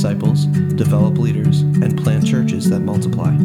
[0.00, 3.36] disciples, develop leaders, and plant churches that multiply.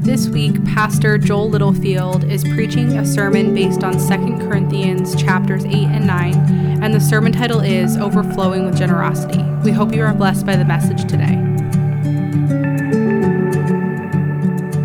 [0.00, 5.72] This week, Pastor Joel Littlefield is preaching a sermon based on 2 Corinthians chapters 8
[5.72, 6.34] and 9,
[6.82, 9.42] and the sermon title is Overflowing with Generosity.
[9.64, 11.36] We hope you are blessed by the message today.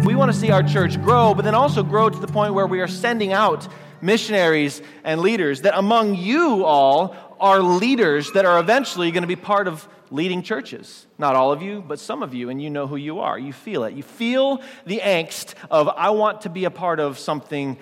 [0.06, 2.66] We want to see our church grow, but then also grow to the point where
[2.66, 3.68] we are sending out
[4.02, 9.36] missionaries and leaders, that among you all are leaders that are eventually going to be
[9.36, 11.08] part of leading churches.
[11.18, 13.38] Not all of you, but some of you, and you know who you are.
[13.38, 13.96] You feel it.
[13.96, 17.80] You feel the angst of, I want to be a part of something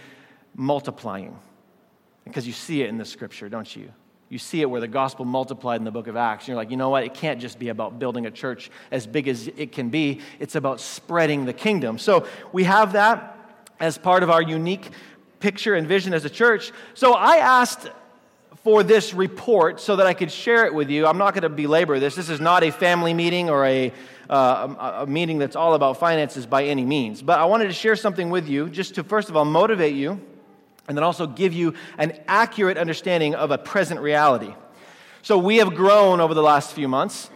[0.55, 1.37] multiplying.
[2.23, 3.91] Because you see it in the scripture, don't you?
[4.29, 6.43] You see it where the gospel multiplied in the book of Acts.
[6.43, 7.03] And you're like, you know what?
[7.03, 10.55] It can't just be about building a church as big as it can be, it's
[10.55, 11.97] about spreading the kingdom.
[11.97, 13.37] So we have that
[13.81, 14.89] as part of our unique
[15.41, 16.71] picture and vision as a church.
[16.93, 17.89] So I asked
[18.63, 21.07] for this report so that I could share it with you.
[21.07, 22.15] I'm not going to belabor this.
[22.15, 23.91] This is not a family meeting or a,
[24.29, 27.21] uh, a meeting that's all about finances by any means.
[27.21, 30.21] But I wanted to share something with you just to, first of all, motivate you
[30.87, 34.53] and then also give you an accurate understanding of a present reality.
[35.23, 37.29] So we have grown over the last few months.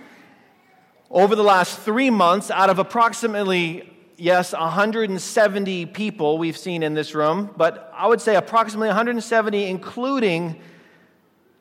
[1.09, 7.13] Over the last three months, out of approximately yes, 170 people we've seen in this
[7.13, 10.61] room, but I would say approximately 170, including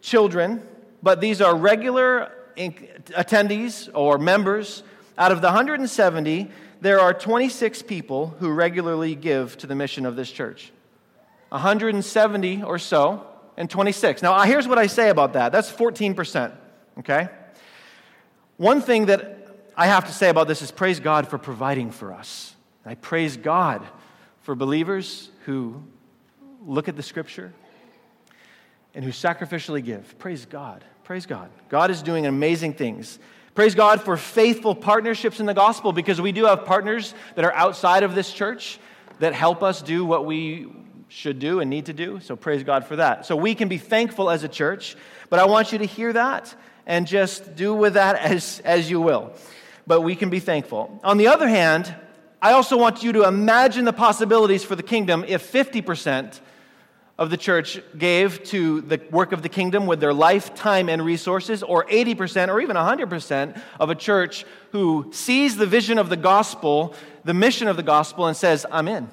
[0.04, 0.62] children,
[1.02, 4.82] but these are regular attendees or members.
[5.16, 10.14] Out of the 170, there are 26 people who regularly give to the mission of
[10.14, 10.72] this church.
[11.48, 14.22] 170 or so, and 26.
[14.22, 16.52] Now, here's what I say about that that's 14%,
[16.98, 17.28] okay?
[18.58, 22.12] One thing that I have to say about this is praise God for providing for
[22.12, 22.54] us.
[22.84, 23.82] I praise God
[24.42, 25.82] for believers who
[26.66, 27.54] look at the scripture
[28.94, 30.18] and who sacrificially give.
[30.18, 30.84] Praise God.
[31.04, 31.50] Praise God.
[31.68, 33.18] God is doing amazing things.
[33.54, 37.52] Praise God for faithful partnerships in the gospel because we do have partners that are
[37.52, 38.78] outside of this church
[39.20, 40.68] that help us do what we
[41.08, 42.18] should do and need to do.
[42.20, 43.26] So praise God for that.
[43.26, 44.96] So we can be thankful as a church,
[45.30, 46.54] but I want you to hear that
[46.86, 49.32] and just do with that as, as you will.
[49.86, 50.98] But we can be thankful.
[51.04, 51.94] On the other hand,
[52.40, 56.40] I also want you to imagine the possibilities for the kingdom if 50%
[57.16, 61.04] of the church gave to the work of the kingdom with their life, time, and
[61.04, 66.16] resources, or 80% or even 100% of a church who sees the vision of the
[66.16, 69.08] gospel, the mission of the gospel, and says, I'm in.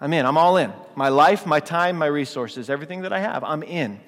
[0.00, 0.26] I'm in.
[0.26, 0.72] I'm all in.
[0.96, 4.00] My life, my time, my resources, everything that I have, I'm in.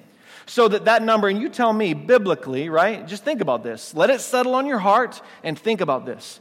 [0.45, 3.07] So that that number, and you tell me biblically, right?
[3.07, 3.93] Just think about this.
[3.93, 6.39] Let it settle on your heart and think about this.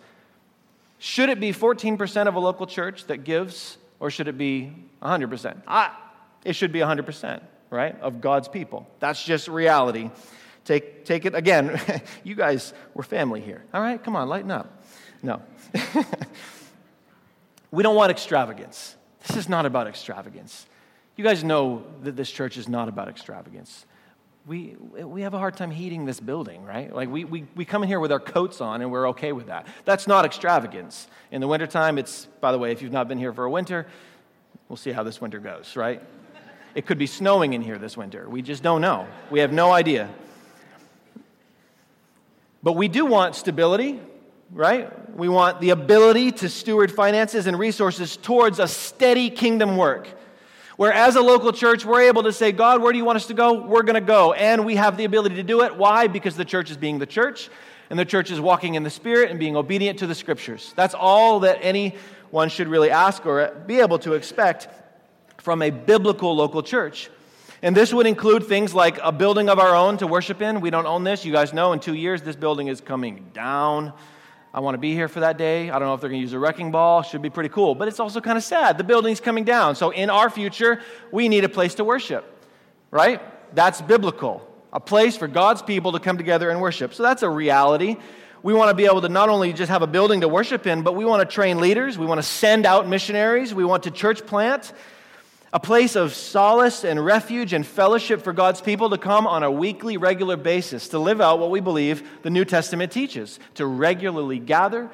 [0.99, 4.73] Should it be 14% of a local church that gives, or should it be
[5.03, 5.63] 100%?
[5.67, 5.91] I,
[6.45, 8.89] it should be 100%, right, of God's people.
[8.99, 10.11] That's just reality.
[10.65, 11.81] Take, take it again.
[12.25, 13.65] you guys, we're family here.
[13.73, 14.85] All right, come on, lighten up.
[15.23, 15.43] No.
[17.71, 18.97] we don't want extravagance.
[19.27, 20.67] This is not about extravagance.
[21.17, 23.85] You guys know that this church is not about extravagance.
[24.47, 26.93] We, we have a hard time heating this building, right?
[26.93, 29.47] Like, we, we, we come in here with our coats on and we're okay with
[29.47, 29.67] that.
[29.85, 31.07] That's not extravagance.
[31.31, 33.87] In the wintertime, it's, by the way, if you've not been here for a winter,
[34.69, 36.03] we'll see how this winter goes, right?
[36.75, 38.29] It could be snowing in here this winter.
[38.29, 39.07] We just don't know.
[39.31, 40.09] We have no idea.
[42.63, 44.01] But we do want stability,
[44.53, 45.17] right?
[45.17, 50.09] We want the ability to steward finances and resources towards a steady kingdom work.
[50.77, 53.27] Where as a local church, we're able to say, God, where do you want us
[53.27, 53.53] to go?
[53.53, 54.33] We're going to go.
[54.33, 55.77] And we have the ability to do it.
[55.77, 56.07] Why?
[56.07, 57.51] Because the church is being the church,
[57.91, 60.73] and the church is walking in the Spirit and being obedient to the scriptures.
[60.77, 64.69] That's all that anyone should really ask or be able to expect
[65.41, 67.11] from a biblical local church.
[67.63, 70.61] And this would include things like a building of our own to worship in.
[70.61, 71.25] We don't own this.
[71.25, 73.93] You guys know in two years this building is coming down.
[74.53, 75.71] I want to be here for that day.
[75.71, 77.03] I don't know if they're going to use a wrecking ball.
[77.03, 77.75] Should be pretty cool.
[77.75, 78.79] But it's also kind of sad.
[78.79, 79.77] The building's coming down.
[79.77, 80.81] So in our future,
[81.13, 82.25] we need a place to worship,
[82.91, 83.21] right?
[83.55, 84.47] That's biblical.
[84.73, 86.95] A place for God's people to come together and worship.
[86.95, 87.97] So that's a reality.
[88.43, 90.83] We want to be able to not only just have a building to worship in,
[90.83, 91.99] but we want to train leaders.
[91.99, 93.53] We want to send out missionaries.
[93.55, 94.73] We want to church plant
[95.53, 99.51] a place of solace and refuge and fellowship for God's people to come on a
[99.51, 104.39] weekly, regular basis, to live out what we believe the New Testament teaches, to regularly
[104.39, 104.89] gather,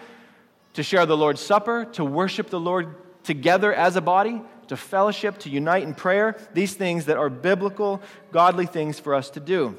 [0.74, 5.38] to share the Lord's Supper, to worship the Lord together as a body, to fellowship,
[5.40, 8.00] to unite in prayer, these things that are biblical,
[8.32, 9.76] godly things for us to do.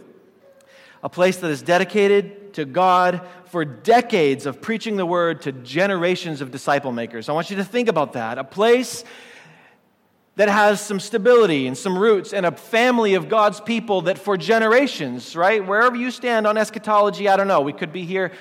[1.04, 6.42] A place that is dedicated to God for decades of preaching the word to generations
[6.42, 7.30] of disciple makers.
[7.30, 8.38] I want you to think about that.
[8.38, 9.04] A place
[10.38, 14.38] that has some stability and some roots and a family of God's people that for
[14.38, 18.32] generations, right, wherever you stand on eschatology, I don't know, we could be here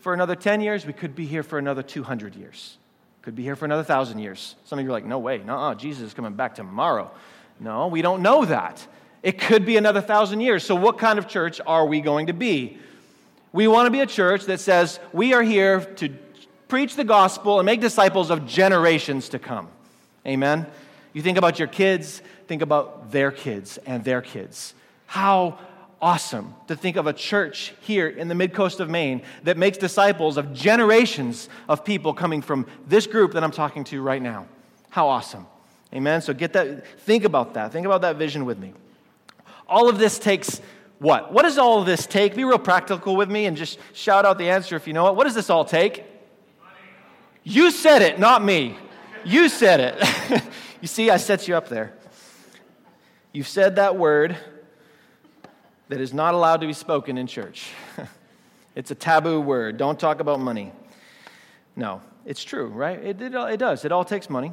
[0.00, 0.84] for another 10 years.
[0.84, 2.76] We could be here for another 200 years.
[3.22, 4.54] Could be here for another 1,000 years.
[4.66, 7.10] Some of you are like, no way, no, Jesus is coming back tomorrow.
[7.58, 8.86] No, we don't know that.
[9.22, 10.62] It could be another 1,000 years.
[10.62, 12.78] So, what kind of church are we going to be?
[13.52, 16.10] We want to be a church that says we are here to
[16.68, 19.68] preach the gospel and make disciples of generations to come.
[20.26, 20.66] Amen?
[21.16, 24.74] You think about your kids, think about their kids and their kids.
[25.06, 25.58] How
[25.98, 29.78] awesome to think of a church here in the mid coast of Maine that makes
[29.78, 34.44] disciples of generations of people coming from this group that I'm talking to right now.
[34.90, 35.46] How awesome.
[35.94, 36.20] Amen.
[36.20, 37.72] So get that think about that.
[37.72, 38.74] Think about that vision with me.
[39.66, 40.60] All of this takes
[40.98, 41.32] what?
[41.32, 42.34] What does all of this take?
[42.34, 45.14] Be real practical with me and just shout out the answer if you know it.
[45.14, 46.04] What does this all take?
[47.42, 48.76] You said it, not me.
[49.24, 50.42] You said it.
[50.80, 51.92] you see, I set you up there.
[53.32, 54.36] You've said that word
[55.88, 57.70] that is not allowed to be spoken in church.
[58.74, 59.76] it's a taboo word.
[59.76, 60.72] Don't talk about money.
[61.76, 62.98] No, it's true, right?
[62.98, 63.84] It, it, it does.
[63.84, 64.52] It all takes money.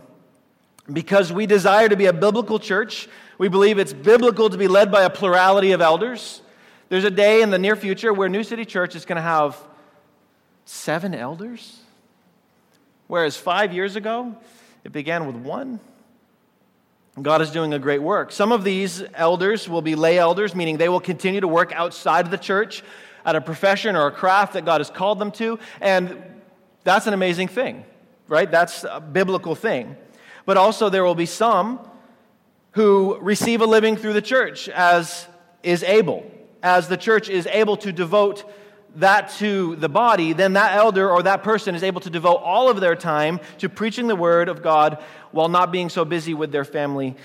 [0.92, 4.92] Because we desire to be a biblical church, we believe it's biblical to be led
[4.92, 6.42] by a plurality of elders.
[6.90, 9.58] There's a day in the near future where New City Church is going to have
[10.66, 11.80] seven elders,
[13.08, 14.36] whereas five years ago,
[14.84, 15.80] it began with one.
[17.21, 18.31] God is doing a great work.
[18.31, 22.25] Some of these elders will be lay elders, meaning they will continue to work outside
[22.25, 22.83] of the church
[23.24, 25.60] at a profession or a craft that God has called them to.
[25.80, 26.24] And
[26.83, 27.86] that's an amazing thing,
[28.27, 28.50] right?
[28.50, 29.95] That's a biblical thing.
[30.45, 31.80] But also, there will be some
[32.71, 35.27] who receive a living through the church as
[35.62, 36.30] is able,
[36.63, 38.44] as the church is able to devote
[38.95, 42.69] that to the body, then that elder or that person is able to devote all
[42.69, 46.51] of their time to preaching the word of God while not being so busy with
[46.51, 47.15] their family,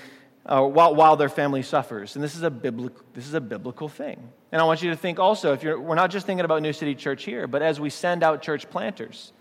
[0.45, 2.15] uh, while, while their family suffers.
[2.15, 4.29] And this is, a biblical, this is a biblical thing.
[4.51, 6.73] And I want you to think also, if you're, we're not just thinking about New
[6.73, 9.31] City Church here, but as we send out church planters,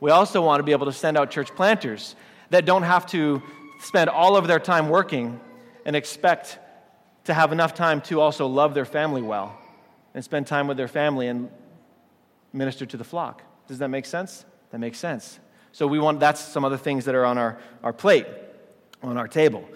[0.00, 2.16] we also want to be able to send out church planters
[2.50, 3.40] that don't have to
[3.80, 5.40] spend all of their time working
[5.86, 6.58] and expect
[7.24, 9.56] to have enough time to also love their family well
[10.14, 11.48] and spend time with their family and
[12.52, 13.42] minister to the flock.
[13.68, 14.44] Does that make sense?
[14.70, 15.38] That makes sense.
[15.72, 18.26] So we want that's some other things that are on our, our plate,
[19.02, 19.66] on our table.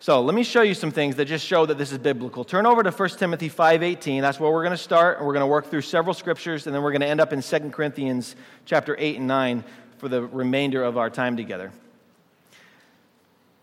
[0.00, 2.44] So let me show you some things that just show that this is biblical.
[2.44, 4.20] Turn over to 1 Timothy 5:18.
[4.20, 6.74] That's where we're going to start, and we're going to work through several scriptures, and
[6.74, 8.36] then we're going to end up in 2 Corinthians
[8.66, 9.64] chapter 8 and 9
[9.96, 11.72] for the remainder of our time together.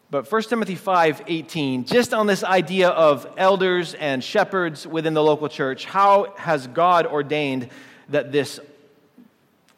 [0.10, 5.48] But 1 Timothy 5:18, just on this idea of elders and shepherds within the local
[5.48, 7.70] church, how has God ordained
[8.10, 8.60] that this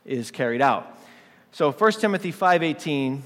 [0.05, 0.92] is carried out?
[1.53, 3.21] So 1 Timothy 5:18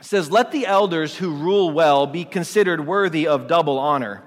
[0.00, 4.24] says, "Let the elders who rule well be considered worthy of double honor,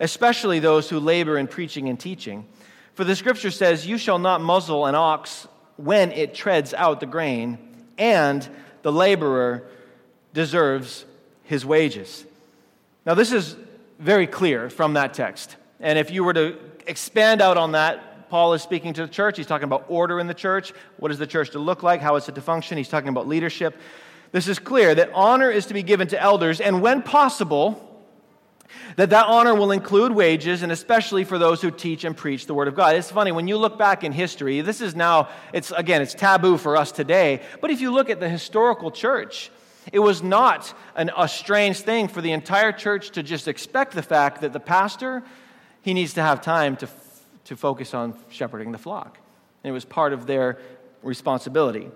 [0.00, 2.46] especially those who labor in preaching and teaching.
[2.94, 7.06] For the scripture says, "You shall not muzzle an ox when it treads out the
[7.06, 7.58] grain,
[7.96, 8.48] and
[8.82, 9.62] the laborer
[10.32, 11.04] deserves
[11.44, 12.24] his wages."
[13.06, 13.54] Now this is
[14.00, 15.54] very clear from that text.
[15.78, 16.56] And if you were to
[16.88, 19.36] expand out on that, Paul is speaking to the church.
[19.36, 20.72] He's talking about order in the church.
[20.96, 22.00] What is the church to look like?
[22.00, 22.76] How is it to function?
[22.76, 23.78] He's talking about leadership.
[24.32, 28.02] This is clear that honor is to be given to elders, and when possible,
[28.96, 32.54] that that honor will include wages and especially for those who teach and preach the
[32.54, 35.70] word of god it's funny when you look back in history this is now it's
[35.70, 39.52] again it's taboo for us today but if you look at the historical church
[39.92, 44.02] it was not an, a strange thing for the entire church to just expect the
[44.02, 45.22] fact that the pastor
[45.82, 46.88] he needs to have time to
[47.44, 49.18] to focus on shepherding the flock.
[49.62, 50.58] And it was part of their
[51.02, 51.90] responsibility.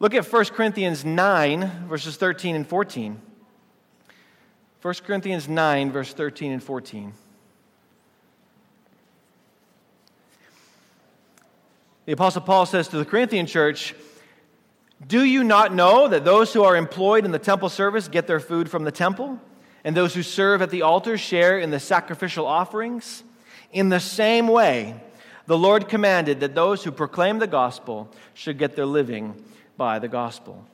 [0.00, 3.20] Look at 1 Corinthians 9, verses 13 and 14.
[4.82, 7.12] 1 Corinthians 9, verse 13 and 14.
[12.04, 13.94] The Apostle Paul says to the Corinthian church,
[15.06, 18.40] Do you not know that those who are employed in the temple service get their
[18.40, 19.38] food from the temple,
[19.84, 23.22] and those who serve at the altar share in the sacrificial offerings?
[23.72, 25.00] In the same way,
[25.46, 29.34] the Lord commanded that those who proclaim the gospel should get their living
[29.76, 30.64] by the gospel.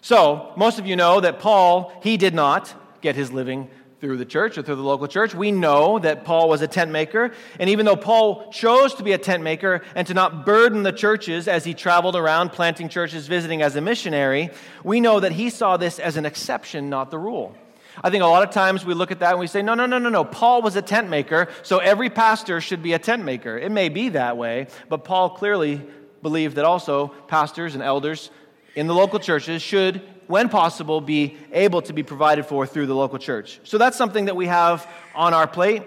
[0.00, 3.68] So, most of you know that Paul, he did not get his living
[4.00, 5.34] through the church or through the local church.
[5.34, 7.32] We know that Paul was a tent maker.
[7.58, 10.92] And even though Paul chose to be a tent maker and to not burden the
[10.92, 14.50] churches as he traveled around planting churches, visiting as a missionary,
[14.84, 17.56] we know that he saw this as an exception, not the rule.
[18.02, 19.86] I think a lot of times we look at that and we say, no, no,
[19.86, 20.24] no, no, no.
[20.24, 23.56] Paul was a tent maker, so every pastor should be a tent maker.
[23.56, 25.80] It may be that way, but Paul clearly
[26.22, 28.30] believed that also pastors and elders
[28.74, 32.94] in the local churches should, when possible, be able to be provided for through the
[32.94, 33.60] local church.
[33.64, 35.82] So that's something that we have on our plate.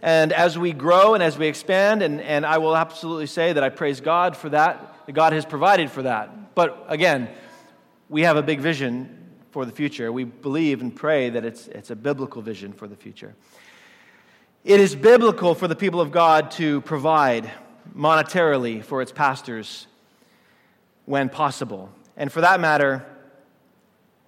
[0.00, 3.62] And as we grow and as we expand, and, and I will absolutely say that
[3.62, 6.54] I praise God for that, that God has provided for that.
[6.54, 7.28] But again,
[8.08, 9.13] we have a big vision
[9.54, 10.10] for the future.
[10.10, 13.36] We believe and pray that it's, it's a biblical vision for the future.
[14.64, 17.48] It is biblical for the people of God to provide
[17.96, 19.86] monetarily for its pastors
[21.04, 21.88] when possible.
[22.16, 23.06] And for that matter,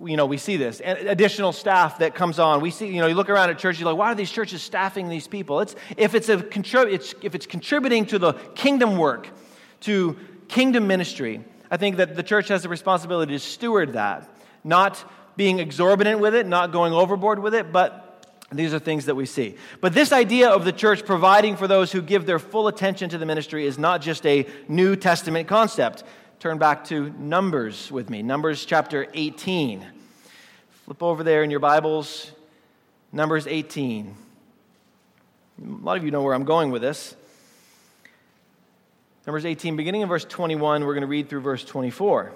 [0.05, 0.79] you know, we see this.
[0.79, 2.61] And additional staff that comes on.
[2.61, 4.63] We see, you know, you look around at churches, you're like, why are these churches
[4.63, 5.59] staffing these people?
[5.59, 9.29] It's, if, it's a, contrib- it's, if it's contributing to the kingdom work,
[9.81, 10.17] to
[10.47, 14.31] kingdom ministry, I think that the church has the responsibility to steward that,
[14.67, 15.03] not
[15.37, 18.03] being exorbitant with it, not going overboard with it, but
[18.51, 19.57] these are things that we see.
[19.81, 23.19] But this idea of the church providing for those who give their full attention to
[23.19, 26.05] the ministry is not just a New Testament concept.
[26.41, 29.87] Turn back to Numbers with me, Numbers chapter 18.
[30.85, 32.31] Flip over there in your Bibles,
[33.13, 34.15] Numbers 18.
[35.59, 37.17] A lot of you know where I'm going with this.
[39.27, 42.33] Numbers 18, beginning in verse 21, we're going to read through verse 24.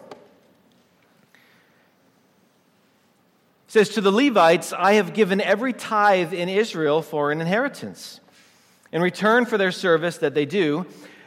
[3.70, 8.18] Says, To the Levites, I have given every tithe in Israel for an inheritance,
[8.90, 10.86] in return for their service that they do,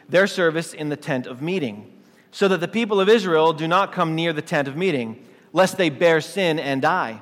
[0.09, 1.89] their service in the tent of meeting,
[2.31, 5.77] so that the people of Israel do not come near the tent of meeting, lest
[5.77, 7.21] they bear sin and die.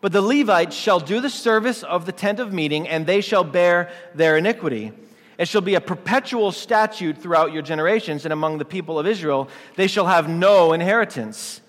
[0.00, 3.42] But the Levites shall do the service of the tent of meeting, and they shall
[3.42, 4.92] bear their iniquity.
[5.36, 9.48] It shall be a perpetual statute throughout your generations, and among the people of Israel
[9.74, 11.60] they shall have no inheritance.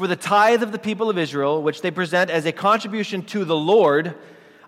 [0.00, 3.44] For the tithe of the people of Israel, which they present as a contribution to
[3.44, 4.14] the Lord,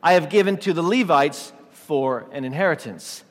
[0.02, 3.24] I have given to the Levites for an inheritance.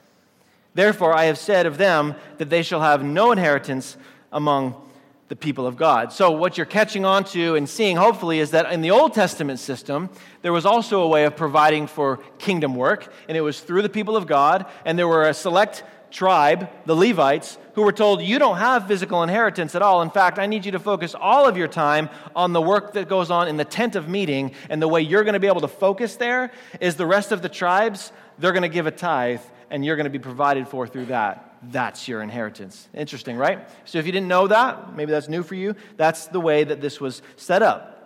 [0.74, 3.98] Therefore, I have said of them that they shall have no inheritance
[4.31, 4.81] among
[5.27, 6.12] the people of God.
[6.12, 9.60] So, what you're catching on to and seeing, hopefully, is that in the Old Testament
[9.60, 10.10] system,
[10.41, 13.89] there was also a way of providing for kingdom work, and it was through the
[13.89, 18.38] people of God, and there were a select tribe, the Levites, who were told, You
[18.38, 20.01] don't have physical inheritance at all.
[20.01, 23.10] In fact, I need you to focus all of your time on the work that
[23.10, 24.53] goes on in the tent of meeting.
[24.70, 27.41] And the way you're going to be able to focus there is the rest of
[27.41, 30.86] the tribes, they're going to give a tithe, and you're going to be provided for
[30.86, 31.48] through that.
[31.63, 32.88] That's your inheritance.
[32.94, 33.68] Interesting, right?
[33.86, 35.75] So if you didn't know that, maybe that's new for you.
[35.96, 37.98] That's the way that this was set up.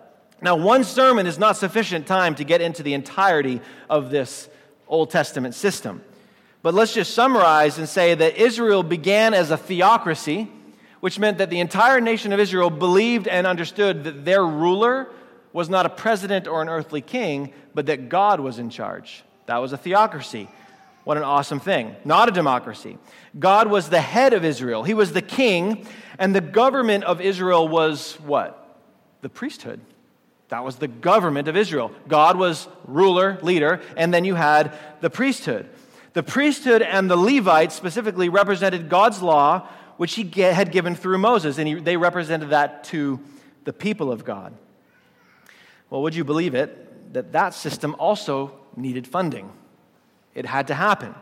[0.42, 4.50] Now, one sermon is not sufficient time to get into the entirety of this
[4.86, 6.02] Old Testament system.
[6.66, 10.50] But let's just summarize and say that Israel began as a theocracy,
[10.98, 15.06] which meant that the entire nation of Israel believed and understood that their ruler
[15.52, 19.22] was not a president or an earthly king, but that God was in charge.
[19.46, 20.48] That was a theocracy.
[21.04, 21.94] What an awesome thing.
[22.04, 22.98] Not a democracy.
[23.38, 25.86] God was the head of Israel, He was the king,
[26.18, 28.80] and the government of Israel was what?
[29.20, 29.78] The priesthood.
[30.48, 31.92] That was the government of Israel.
[32.08, 35.68] God was ruler, leader, and then you had the priesthood.
[36.16, 39.68] The priesthood and the Levites specifically represented God's law,
[39.98, 43.20] which he had given through Moses, and he, they represented that to
[43.64, 44.54] the people of God.
[45.90, 49.52] Well, would you believe it that that system also needed funding?
[50.34, 51.14] It had to happen.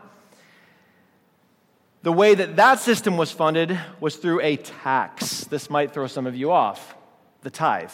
[2.03, 5.43] The way that that system was funded was through a tax.
[5.43, 6.95] This might throw some of you off
[7.41, 7.91] the tithe.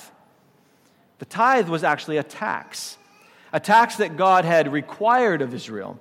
[1.18, 3.00] The tithe was actually a tax,
[3.52, 5.98] a tax that God had required of Israel.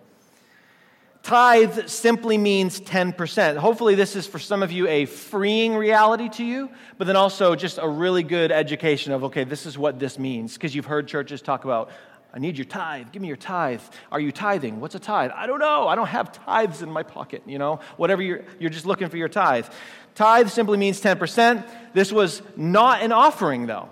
[1.23, 3.57] Tithe simply means 10%.
[3.57, 7.55] Hopefully, this is for some of you a freeing reality to you, but then also
[7.55, 10.55] just a really good education of, okay, this is what this means.
[10.55, 11.91] Because you've heard churches talk about,
[12.33, 13.13] I need your tithe.
[13.13, 13.83] Give me your tithe.
[14.11, 14.81] Are you tithing?
[14.81, 15.31] What's a tithe?
[15.35, 15.89] I don't know.
[15.89, 17.81] I don't have tithes in my pocket, you know?
[17.97, 19.67] Whatever you're, you're just looking for your tithe.
[20.15, 21.69] Tithe simply means 10%.
[21.93, 23.91] This was not an offering, though.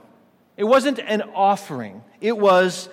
[0.56, 2.88] It wasn't an offering, it was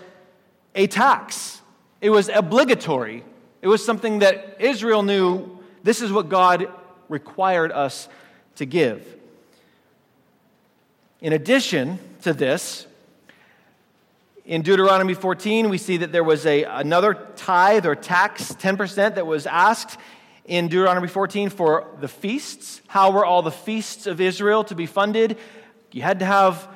[0.76, 1.62] a tax.
[2.02, 3.24] It was obligatory
[3.66, 6.72] it was something that Israel knew this is what God
[7.10, 8.08] required us
[8.58, 9.04] to give.
[11.20, 12.86] In addition to this,
[14.46, 19.26] in Deuteronomy 14, we see that there was a, another tithe or tax, 10%, that
[19.26, 20.00] was asked
[20.46, 22.82] in Deuteronomy 14 for the feasts.
[22.86, 25.40] How were all the feasts of Israel to be funded?
[25.92, 26.70] You had to have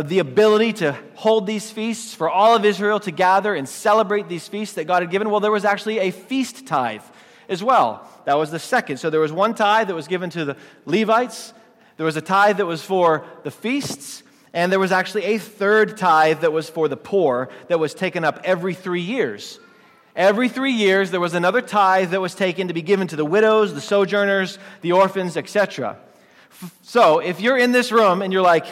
[0.00, 4.48] the ability to hold these feasts, for all of Israel to gather and celebrate these
[4.48, 7.02] feasts that God had given, well, there was actually a feast tithe
[7.48, 8.08] as well.
[8.24, 8.96] That was the second.
[8.96, 10.56] So there was one tithe that was given to the
[10.86, 11.52] Levites,
[11.98, 14.22] there was a tithe that was for the feasts,
[14.54, 18.24] and there was actually a third tithe that was for the poor that was taken
[18.24, 19.60] up every three years.
[20.14, 23.24] Every three years, there was another tithe that was taken to be given to the
[23.24, 25.96] widows, the sojourners, the orphans, etc.
[26.82, 28.66] So, if you're in this room and you're like,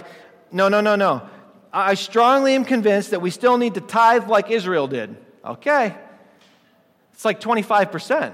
[0.52, 1.28] no, no, no, no.
[1.72, 5.16] I strongly am convinced that we still need to tithe like Israel did.
[5.44, 5.94] Okay.
[7.12, 8.32] It's like 25%.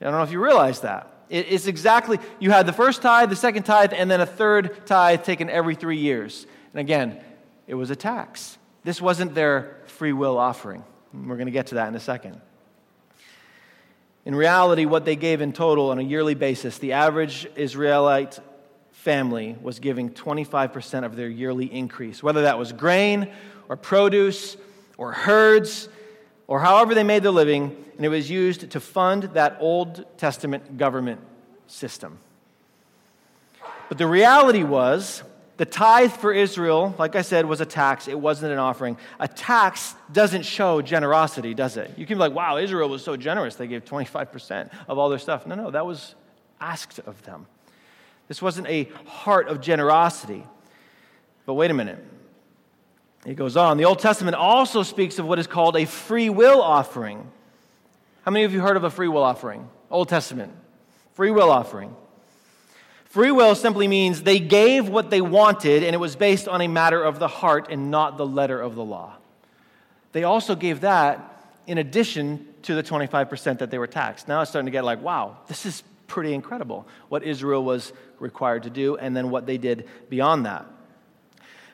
[0.00, 1.08] I don't know if you realize that.
[1.30, 5.22] It's exactly, you had the first tithe, the second tithe, and then a third tithe
[5.22, 6.46] taken every three years.
[6.72, 7.20] And again,
[7.66, 8.58] it was a tax.
[8.84, 10.84] This wasn't their free will offering.
[11.14, 12.40] We're going to get to that in a second.
[14.24, 18.38] In reality, what they gave in total on a yearly basis, the average Israelite
[19.02, 23.28] family was giving 25% of their yearly increase, whether that was grain
[23.68, 24.56] or produce
[24.96, 25.88] or herds
[26.46, 30.78] or however they made their living, and it was used to fund that Old Testament
[30.78, 31.20] government
[31.66, 32.18] system.
[33.88, 35.24] But the reality was
[35.56, 38.06] the tithe for Israel, like I said, was a tax.
[38.06, 38.96] It wasn't an offering.
[39.18, 41.90] A tax doesn't show generosity, does it?
[41.96, 43.56] You can be like, wow, Israel was so generous.
[43.56, 45.44] They gave 25% of all their stuff.
[45.44, 46.14] No, no, that was
[46.60, 47.46] asked of them.
[48.32, 50.42] This wasn't a heart of generosity.
[51.44, 52.02] But wait a minute.
[53.26, 53.76] It goes on.
[53.76, 57.30] The Old Testament also speaks of what is called a free will offering.
[58.22, 59.68] How many of you heard of a free will offering?
[59.90, 60.50] Old Testament.
[61.12, 61.94] Free will offering.
[63.04, 66.68] Free will simply means they gave what they wanted, and it was based on a
[66.68, 69.12] matter of the heart and not the letter of the law.
[70.12, 74.26] They also gave that in addition to the 25% that they were taxed.
[74.26, 78.64] Now it's starting to get like, wow, this is pretty incredible what Israel was required
[78.64, 80.66] to do, and then what they did beyond that.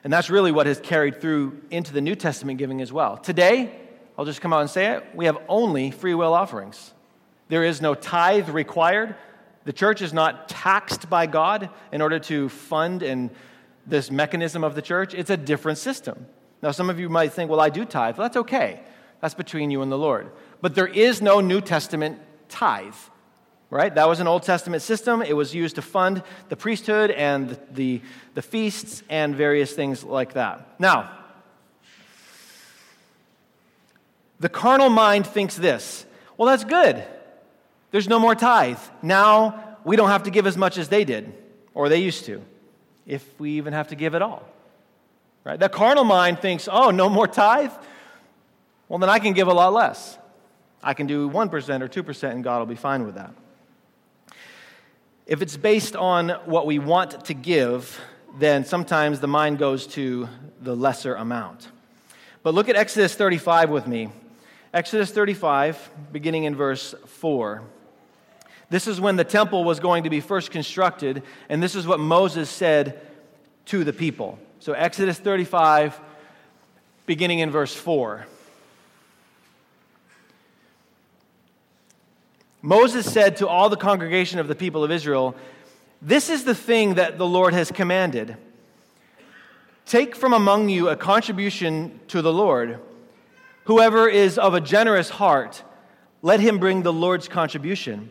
[0.05, 3.17] And that's really what has carried through into the New Testament giving as well.
[3.17, 3.77] Today,
[4.17, 6.95] I'll just come out and say it, we have only free will offerings.
[7.49, 9.17] There is no tithe required.
[9.65, 13.31] The church is not taxed by God in order to fund and
[13.89, 15.15] this mechanism of the church.
[15.15, 16.27] It's a different system.
[16.63, 18.19] Now, some of you might think, well, I do tithe.
[18.19, 18.83] Well, that's okay.
[19.21, 20.31] That's between you and the Lord.
[20.61, 22.95] But there is no New Testament tithe,
[23.71, 23.95] right?
[23.95, 25.23] That was an Old Testament system.
[25.23, 28.01] It was used to fund the priesthood and the,
[28.35, 30.67] the, feasts and various things like that.
[30.79, 31.11] Now,
[34.41, 37.05] the carnal mind thinks this well, that's good.
[37.91, 38.79] There's no more tithe.
[39.03, 41.33] Now we don't have to give as much as they did,
[41.75, 42.43] or they used to,
[43.07, 44.45] if we even have to give at all.
[45.43, 45.59] Right?
[45.59, 47.73] The carnal mind thinks, oh, no more tithe?
[48.89, 50.17] Well, then I can give a lot less.
[50.83, 53.33] I can do 1% or 2%, and God will be fine with that.
[55.29, 58.01] If it's based on what we want to give,
[58.39, 60.27] then sometimes the mind goes to
[60.63, 61.69] the lesser amount.
[62.43, 64.09] But look at Exodus 35 with me.
[64.73, 67.63] Exodus 35, beginning in verse 4.
[68.71, 72.01] This is when the temple was going to be first constructed, and this is what
[72.01, 72.99] Moses said
[73.67, 74.39] to the people.
[74.61, 76.01] So, Exodus 35,
[77.05, 78.27] beginning in verse 4.
[82.63, 85.37] Moses said to all the congregation of the people of Israel,
[86.03, 88.37] This is the thing that the Lord has commanded.
[89.87, 92.81] Take from among you a contribution to the Lord.
[93.65, 95.63] Whoever is of a generous heart,
[96.21, 98.11] let him bring the Lord's contribution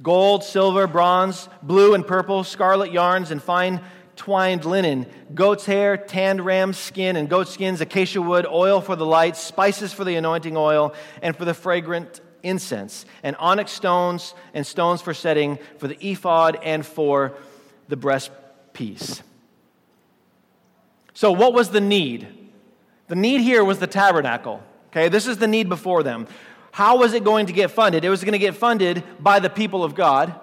[0.00, 3.80] gold, silver, bronze, blue and purple, scarlet yarns, and fine
[4.14, 9.06] twined linen, goat's hair, tanned ram's skin and goat skins, acacia wood, oil for the
[9.06, 14.66] lights, spices for the anointing oil, and for the fragrant incense, and onyx stones and
[14.66, 17.34] stones for setting for the ephod and for
[17.88, 19.22] the breastpiece.
[21.14, 22.28] So, what was the need?
[23.08, 24.62] The need here was the tabernacle.
[24.88, 26.28] Okay, this is the need before them.
[26.70, 28.04] How was it going to get funded?
[28.04, 30.38] It was going to get funded by the people of God.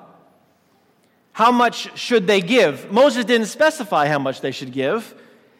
[1.31, 2.91] How much should they give?
[2.91, 5.15] Moses didn't specify how much they should give.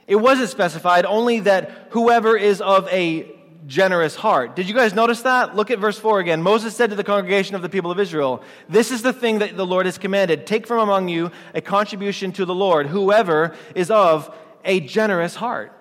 [0.08, 3.35] It wasn't specified, only that whoever is of a
[3.67, 4.56] generous heart.
[4.56, 5.56] Did you guys notice that?
[5.56, 6.41] Look at verse 4 again.
[6.41, 9.58] Moses said to the congregation of the people of Israel, This is the thing that
[9.58, 10.45] the Lord has commanded.
[10.45, 15.71] Take from among you a contribution to the Lord, whoever is of a generous heart.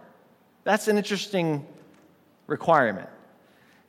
[0.64, 1.66] That's an interesting
[2.46, 3.08] requirement.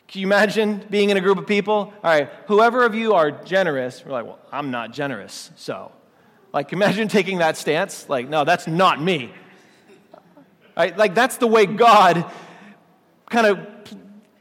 [0.08, 1.76] Can you imagine being in a group of people?
[1.76, 5.92] All right, whoever of you are generous, we're like, well, I'm not generous, so.
[6.54, 8.08] Like, imagine taking that stance.
[8.08, 9.32] Like, no, that's not me.
[10.78, 10.96] Right?
[10.96, 12.30] Like, that's the way God
[13.36, 13.68] kind of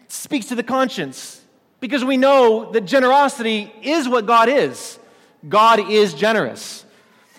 [0.07, 1.43] speaks to the conscience.
[1.81, 5.01] Because we know that generosity is what God is.
[5.49, 6.85] God is generous.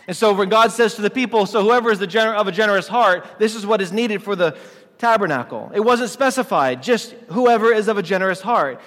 [0.05, 2.51] And so when God says to the people, so whoever is the gener- of a
[2.51, 4.57] generous heart, this is what is needed for the
[4.97, 5.71] tabernacle.
[5.73, 8.81] It wasn't specified, just whoever is of a generous heart.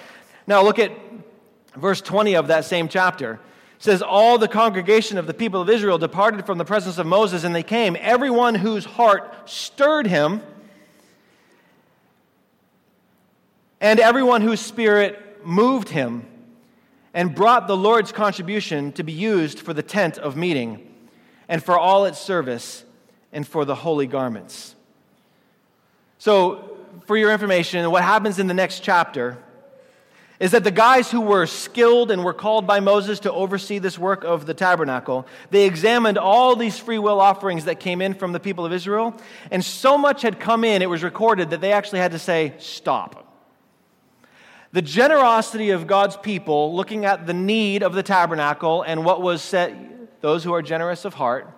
[0.45, 0.91] Now look at
[1.75, 3.39] verse 20 of that same chapter.
[3.79, 7.43] Says, All the congregation of the people of Israel departed from the presence of Moses,
[7.43, 10.41] and they came, everyone whose heart stirred him,
[13.81, 16.25] and everyone whose spirit moved him,
[17.13, 20.93] and brought the Lord's contribution to be used for the tent of meeting,
[21.47, 22.83] and for all its service,
[23.31, 24.75] and for the holy garments.
[26.17, 29.37] So, for your information, what happens in the next chapter
[30.39, 33.99] is that the guys who were skilled and were called by Moses to oversee this
[33.99, 38.31] work of the tabernacle, they examined all these free will offerings that came in from
[38.31, 39.15] the people of Israel,
[39.51, 42.53] and so much had come in, it was recorded that they actually had to say,
[42.57, 43.28] Stop.
[44.71, 49.41] The generosity of God's people, looking at the need of the tabernacle and what was
[49.41, 51.51] set, those who are generous of heart,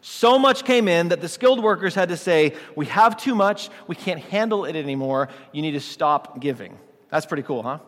[0.00, 3.68] so much came in that the skilled workers had to say, We have too much,
[3.86, 6.78] we can't handle it anymore, you need to stop giving.
[7.10, 7.80] That's pretty cool, huh?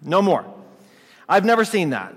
[0.00, 0.46] No more.
[1.28, 2.14] I've never seen that.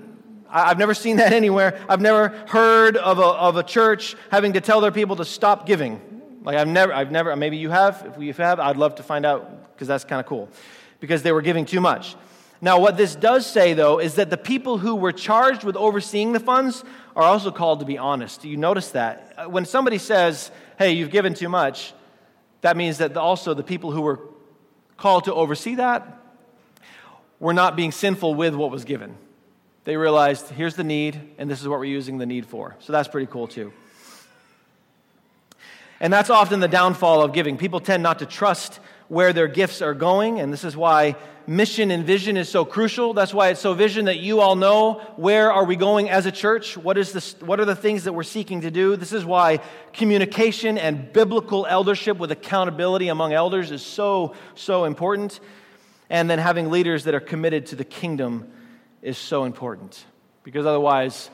[0.50, 1.84] I've never seen that anywhere.
[1.89, 5.65] I've never heard of a, of a church having to tell their people to stop
[5.65, 6.02] giving.
[6.43, 8.13] Like, I've never, I've never, maybe you have.
[8.15, 10.50] If you have, I'd love to find out because that's kind of cool.
[10.99, 12.15] Because they were giving too much.
[12.60, 16.33] Now, what this does say, though, is that the people who were charged with overseeing
[16.33, 16.83] the funds
[17.15, 18.41] are also called to be honest.
[18.41, 19.33] Do you notice that?
[19.38, 21.93] Uh, when somebody says, hey, you've given too much,
[22.62, 24.19] that means that also the people who were
[24.97, 26.17] called to oversee that
[27.39, 29.15] were not being sinful with what was given.
[29.83, 32.75] They realized, here's the need, and this is what we're using the need for.
[32.79, 33.71] So that's pretty cool, too.
[35.99, 37.57] And that's often the downfall of giving.
[37.57, 41.15] People tend not to trust where their gifts are going, and this is why
[41.48, 43.13] mission and vision is so crucial.
[43.13, 46.32] That's why it's so vision that you all know where are we going as a
[46.32, 46.76] church?
[46.76, 48.98] What, is this, what are the things that we're seeking to do?
[48.98, 49.62] This is why
[49.93, 55.39] communication and biblical eldership with accountability among elders is so, so important.
[56.10, 58.52] And then having leaders that are committed to the kingdom
[59.02, 60.06] is so important.
[60.43, 61.30] Because otherwise,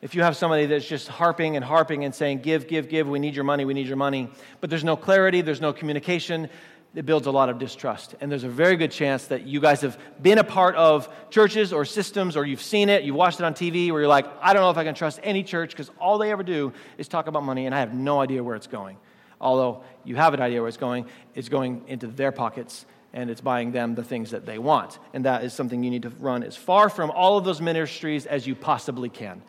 [0.00, 3.20] if you have somebody that's just harping and harping and saying, give, give, give, we
[3.20, 4.28] need your money, we need your money,
[4.60, 6.48] but there's no clarity, there's no communication,
[6.94, 8.14] it builds a lot of distrust.
[8.20, 11.72] And there's a very good chance that you guys have been a part of churches
[11.72, 14.52] or systems or you've seen it, you've watched it on TV where you're like, I
[14.52, 17.28] don't know if I can trust any church because all they ever do is talk
[17.28, 18.98] about money and I have no idea where it's going.
[19.40, 23.40] Although you have an idea where it's going, it's going into their pockets and it's
[23.40, 24.98] buying them the things that they want.
[25.14, 28.26] And that is something you need to run as far from all of those ministries
[28.26, 29.42] as you possibly can.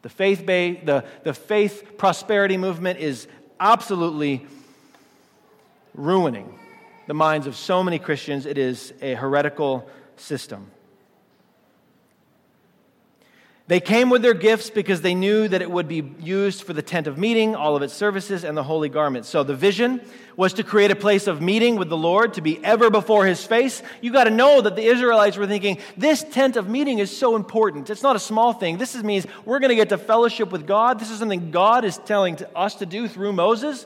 [0.00, 3.28] The faith, ba- the, the faith prosperity movement is
[3.60, 4.46] absolutely
[5.94, 6.58] ruining
[7.06, 8.46] the minds of so many Christians.
[8.46, 10.70] It is a heretical system.
[13.68, 16.82] They came with their gifts because they knew that it would be used for the
[16.82, 19.28] tent of meeting, all of its services, and the holy garments.
[19.28, 20.00] So the vision
[20.36, 23.44] was to create a place of meeting with the Lord, to be ever before his
[23.44, 23.82] face.
[24.00, 27.34] You got to know that the Israelites were thinking, this tent of meeting is so
[27.34, 27.90] important.
[27.90, 28.78] It's not a small thing.
[28.78, 31.00] This means we're going to get to fellowship with God.
[31.00, 33.84] This is something God is telling us to do through Moses.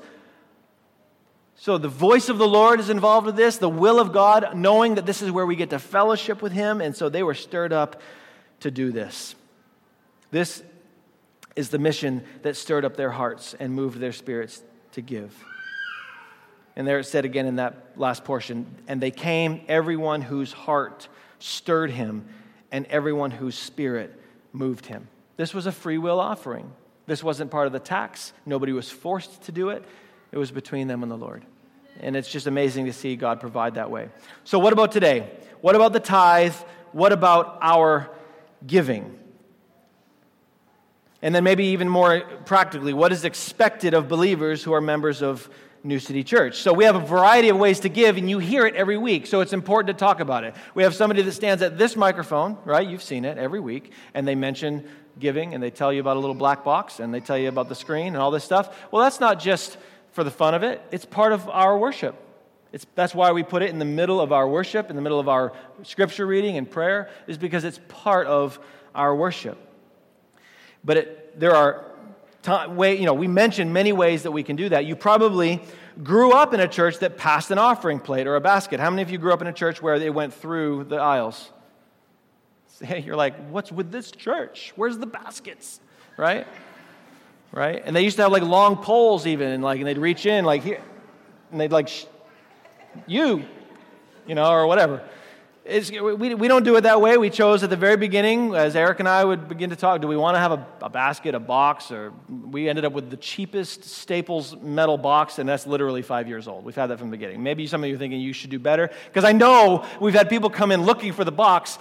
[1.60, 4.94] So the voice of the Lord is involved with this, the will of God, knowing
[4.94, 6.80] that this is where we get to fellowship with him.
[6.80, 8.00] And so they were stirred up
[8.60, 9.34] to do this.
[10.30, 10.62] This
[11.56, 15.36] is the mission that stirred up their hearts and moved their spirits to give.
[16.76, 21.08] And there it said again in that last portion, and they came, everyone whose heart
[21.40, 22.24] stirred him,
[22.72, 24.18] and everyone whose spirit
[24.54, 25.08] moved him.
[25.36, 26.72] This was a free will offering.
[27.04, 28.32] This wasn't part of the tax.
[28.46, 29.84] Nobody was forced to do it.
[30.32, 31.44] It was between them and the Lord.
[32.02, 34.08] And it's just amazing to see God provide that way.
[34.44, 35.30] So, what about today?
[35.60, 36.54] What about the tithe?
[36.92, 38.10] What about our
[38.66, 39.18] giving?
[41.22, 45.50] And then, maybe even more practically, what is expected of believers who are members of
[45.84, 46.62] New City Church?
[46.62, 49.26] So, we have a variety of ways to give, and you hear it every week.
[49.26, 50.54] So, it's important to talk about it.
[50.74, 52.88] We have somebody that stands at this microphone, right?
[52.88, 56.20] You've seen it every week, and they mention giving, and they tell you about a
[56.20, 58.74] little black box, and they tell you about the screen and all this stuff.
[58.90, 59.76] Well, that's not just
[60.20, 62.14] for the fun of it, it's part of our worship.
[62.74, 65.18] It's, that's why we put it in the middle of our worship, in the middle
[65.18, 68.58] of our scripture reading and prayer, is because it's part of
[68.94, 69.56] our worship.
[70.84, 71.86] But it, there are
[72.68, 74.84] way, you know, we mentioned many ways that we can do that.
[74.84, 75.62] You probably
[76.02, 78.78] grew up in a church that passed an offering plate or a basket.
[78.78, 81.50] How many of you grew up in a church where they went through the aisles?
[82.94, 84.74] You're like, what's with this church?
[84.76, 85.80] Where's the baskets?
[86.18, 86.46] Right?
[87.52, 87.82] Right?
[87.84, 90.44] And they used to have like long poles even, and like, and they'd reach in
[90.44, 90.80] like here,
[91.50, 91.90] and they'd like,
[93.06, 93.44] you,
[94.26, 95.02] you know, or whatever.
[95.64, 97.16] It's, we, we don't do it that way.
[97.16, 100.08] We chose at the very beginning, as Eric and I would begin to talk, do
[100.08, 103.16] we want to have a, a basket, a box, or we ended up with the
[103.16, 106.64] cheapest Staples metal box, and that's literally five years old.
[106.64, 107.42] We've had that from the beginning.
[107.42, 110.28] Maybe some of you are thinking you should do better, because I know we've had
[110.28, 111.78] people come in looking for the box,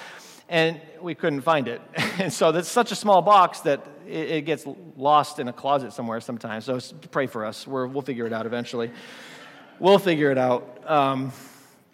[0.50, 1.82] and we couldn't find it.
[2.20, 4.66] and so that's such a small box that it, gets
[4.98, 6.66] lost in a closet somewhere sometimes.
[6.66, 6.80] So
[7.12, 7.68] pray for us.
[7.68, 8.92] we will figure it out eventually.
[9.80, 10.84] We'll figure it out.
[10.90, 11.32] Um,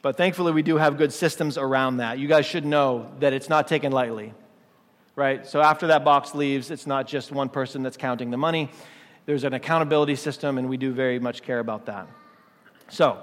[0.02, 2.18] but thankfully, we do have good systems around that.
[2.18, 4.34] You guys should know that it's not taken lightly,
[5.16, 5.46] right?
[5.46, 8.70] So after that box leaves, it's not just one person that's counting the money.
[9.26, 12.08] There's an accountability system, and we do very much care about that.
[12.90, 13.18] So,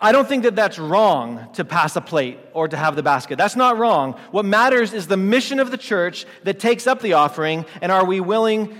[0.00, 3.36] I don't think that that's wrong to pass a plate or to have the basket.
[3.36, 4.12] That's not wrong.
[4.30, 8.04] What matters is the mission of the church that takes up the offering, and are
[8.04, 8.76] we willing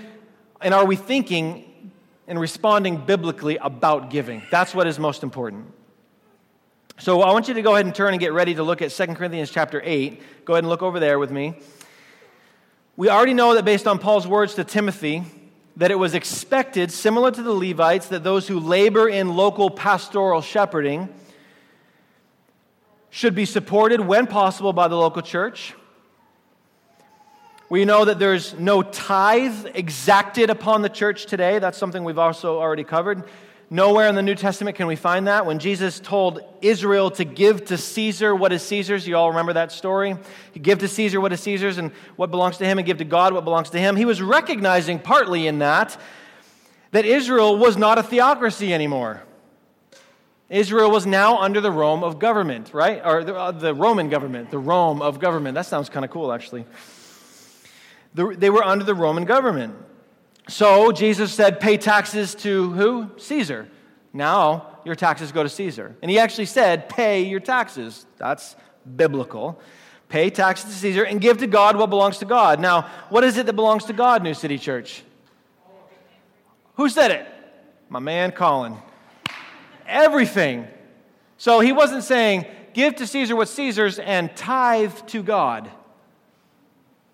[0.61, 1.91] and are we thinking
[2.27, 4.41] and responding biblically about giving?
[4.49, 5.73] That's what is most important.
[6.99, 8.91] So I want you to go ahead and turn and get ready to look at
[8.91, 10.45] 2 Corinthians chapter 8.
[10.45, 11.55] Go ahead and look over there with me.
[12.97, 15.23] We already know that based on Paul's words to Timothy,
[15.79, 20.41] that it was expected, similar to the Levites, that those who labor in local pastoral
[20.41, 21.07] shepherding
[23.09, 25.73] should be supported when possible by the local church.
[27.69, 31.59] We know that there's no tithe exacted upon the church today.
[31.59, 33.23] That's something we've also already covered.
[33.71, 35.45] Nowhere in the New Testament can we find that.
[35.45, 39.71] When Jesus told Israel to give to Caesar what is Caesar's, you all remember that
[39.71, 40.17] story?
[40.59, 43.31] Give to Caesar what is Caesar's and what belongs to him, and give to God
[43.31, 43.95] what belongs to him.
[43.95, 45.99] He was recognizing partly in that
[46.91, 49.21] that Israel was not a theocracy anymore.
[50.49, 52.99] Israel was now under the Rome of government, right?
[53.05, 55.53] Or the, uh, the Roman government, the Rome of government.
[55.53, 56.65] That sounds kind of cool, actually.
[58.15, 59.75] The, they were under the Roman government.
[60.49, 63.11] So Jesus said, Pay taxes to who?
[63.17, 63.67] Caesar.
[64.13, 65.95] Now your taxes go to Caesar.
[66.01, 68.05] And he actually said, Pay your taxes.
[68.17, 68.55] That's
[68.95, 69.61] biblical.
[70.09, 72.59] Pay taxes to Caesar and give to God what belongs to God.
[72.59, 75.03] Now, what is it that belongs to God, New City Church?
[76.77, 77.27] Who said it?
[77.89, 78.75] My man Colin.
[79.87, 80.67] Everything.
[81.37, 85.69] So he wasn't saying, Give to Caesar what's Caesar's and tithe to God.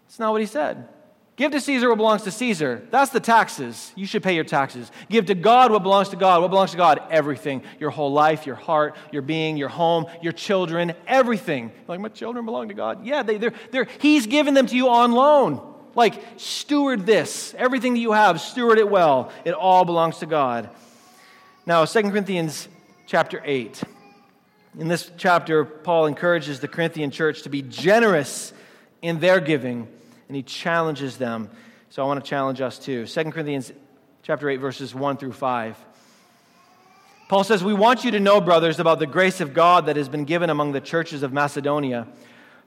[0.05, 0.87] That's not what he said.
[1.35, 2.87] Give to Caesar what belongs to Caesar.
[2.91, 3.91] That's the taxes.
[3.95, 4.89] You should pay your taxes.
[5.09, 6.41] Give to God what belongs to God.
[6.41, 7.01] What belongs to God?
[7.09, 7.63] Everything.
[7.77, 11.73] Your whole life, your heart, your being, your home, your children, everything.
[11.89, 13.05] Like, my children belong to God.
[13.05, 15.73] Yeah, they, they're, they're, He's given them to you on loan.
[15.93, 17.53] Like, steward this.
[17.57, 19.29] Everything that you have, steward it well.
[19.43, 20.69] It all belongs to God.
[21.65, 22.69] Now, 2 Corinthians
[23.07, 23.83] chapter 8.
[24.79, 28.53] In this chapter, Paul encourages the Corinthian church to be generous
[29.01, 29.89] in their giving
[30.27, 31.49] and he challenges them.
[31.89, 33.05] So I want to challenge us too.
[33.05, 33.71] 2 Corinthians
[34.23, 35.77] chapter 8 verses 1 through 5.
[37.27, 40.09] Paul says, "We want you to know, brothers, about the grace of God that has
[40.09, 42.07] been given among the churches of Macedonia.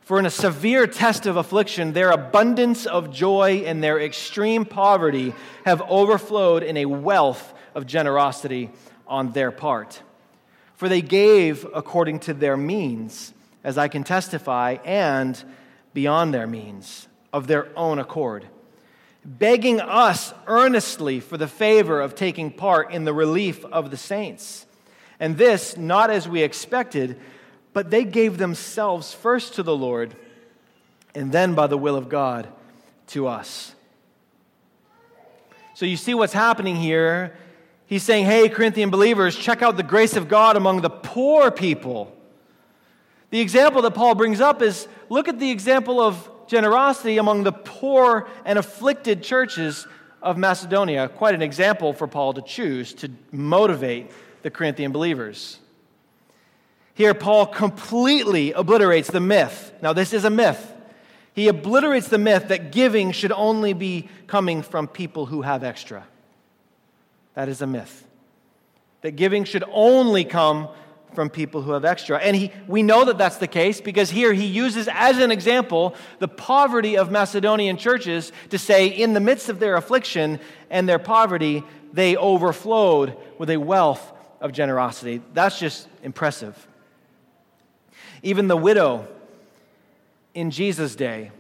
[0.01, 5.35] For in a severe test of affliction, their abundance of joy and their extreme poverty
[5.66, 8.71] have overflowed in a wealth of generosity
[9.07, 10.03] on their part.
[10.75, 15.42] For they gave according to their means, as I can testify, and
[15.92, 18.46] beyond their means." Of their own accord,
[19.24, 24.66] begging us earnestly for the favor of taking part in the relief of the saints.
[25.20, 27.18] And this, not as we expected,
[27.72, 30.16] but they gave themselves first to the Lord,
[31.14, 32.48] and then by the will of God
[33.08, 33.74] to us.
[35.74, 37.36] So you see what's happening here.
[37.86, 42.14] He's saying, hey, Corinthian believers, check out the grace of God among the poor people.
[43.30, 47.52] The example that Paul brings up is look at the example of generosity among the
[47.52, 49.87] poor and afflicted churches
[50.20, 51.08] of Macedonia.
[51.08, 54.11] Quite an example for Paul to choose to motivate
[54.42, 55.58] the Corinthian believers.
[56.94, 59.72] Here, Paul completely obliterates the myth.
[59.80, 60.74] Now, this is a myth.
[61.32, 66.04] He obliterates the myth that giving should only be coming from people who have extra.
[67.34, 68.04] That is a myth.
[69.02, 70.68] That giving should only come
[71.14, 72.18] from people who have extra.
[72.18, 75.94] And he, we know that that's the case because here he uses as an example
[76.18, 80.38] the poverty of Macedonian churches to say, in the midst of their affliction
[80.71, 85.23] and their poverty, they overflowed with a wealth of generosity.
[85.35, 86.66] That's just impressive.
[88.23, 89.09] Even the widow
[90.35, 91.31] in Jesus' day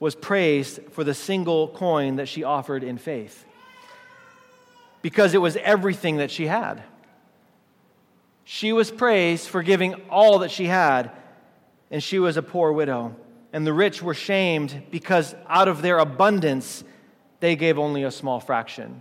[0.00, 3.44] was praised for the single coin that she offered in faith
[5.00, 6.82] because it was everything that she had.
[8.54, 11.10] She was praised for giving all that she had,
[11.90, 13.16] and she was a poor widow.
[13.50, 16.84] And the rich were shamed because out of their abundance,
[17.40, 19.00] they gave only a small fraction.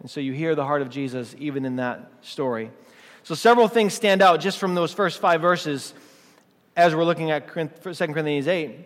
[0.00, 2.70] And so you hear the heart of Jesus even in that story.
[3.22, 5.94] So several things stand out just from those first five verses
[6.76, 8.76] as we're looking at 2 Corinthians 8.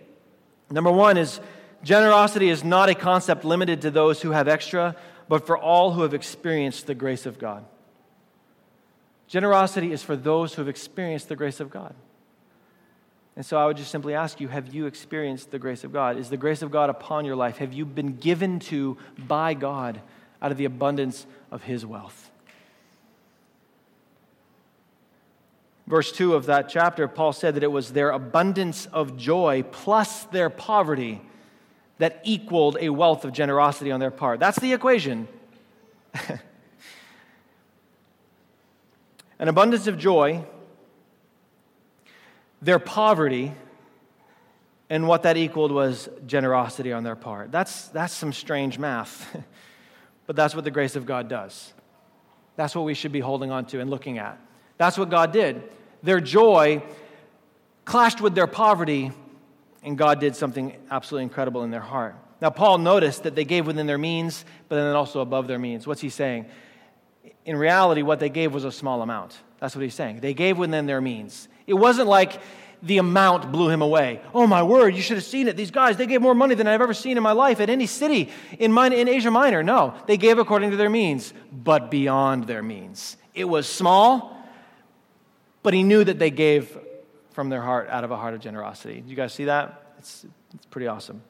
[0.71, 1.40] Number one is
[1.83, 4.95] generosity is not a concept limited to those who have extra,
[5.29, 7.64] but for all who have experienced the grace of God.
[9.29, 11.95] Generosity is for those who have experienced the grace of God.
[13.35, 16.17] And so I would just simply ask you have you experienced the grace of God?
[16.17, 17.59] Is the grace of God upon your life?
[17.59, 20.01] Have you been given to by God
[20.41, 22.31] out of the abundance of His wealth?
[25.87, 30.25] Verse 2 of that chapter, Paul said that it was their abundance of joy plus
[30.25, 31.21] their poverty
[31.99, 34.41] that equaled a wealth of generosity on their part.
[34.41, 35.29] That's the equation.
[39.38, 40.44] An abundance of joy
[42.62, 43.53] their poverty,
[44.88, 47.53] and what that equaled was generosity on their part.
[47.53, 49.37] That's, that's some strange math,
[50.27, 51.72] but that's what the grace of God does.
[52.57, 54.38] That's what we should be holding on to and looking at.
[54.79, 55.62] That's what God did.
[56.03, 56.83] Their joy
[57.85, 59.12] clashed with their poverty,
[59.83, 62.16] and God did something absolutely incredible in their heart.
[62.40, 65.87] Now, Paul noticed that they gave within their means, but then also above their means.
[65.87, 66.46] What's he saying?
[67.45, 69.39] In reality, what they gave was a small amount.
[69.61, 70.21] That's what he's saying.
[70.21, 71.49] They gave within their means.
[71.67, 72.41] It wasn't like
[72.83, 74.21] the amount blew him away.
[74.35, 75.57] Oh my word, you should have seen it.
[75.57, 77.87] These guys, they gave more money than I've ever seen in my life at any
[77.87, 79.62] city in, in Asia Minor.
[79.62, 83.17] No, they gave according to their means, but beyond their means.
[83.35, 84.37] It was small,
[85.62, 86.77] but he knew that they gave
[87.33, 89.03] from their heart out of a heart of generosity.
[89.07, 89.95] You guys see that?
[89.99, 91.23] It's, it's pretty awesome.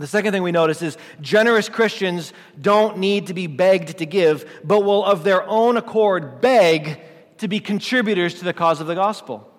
[0.00, 4.48] The second thing we notice is generous Christians don't need to be begged to give,
[4.64, 7.00] but will of their own accord beg
[7.38, 9.52] to be contributors to the cause of the gospel.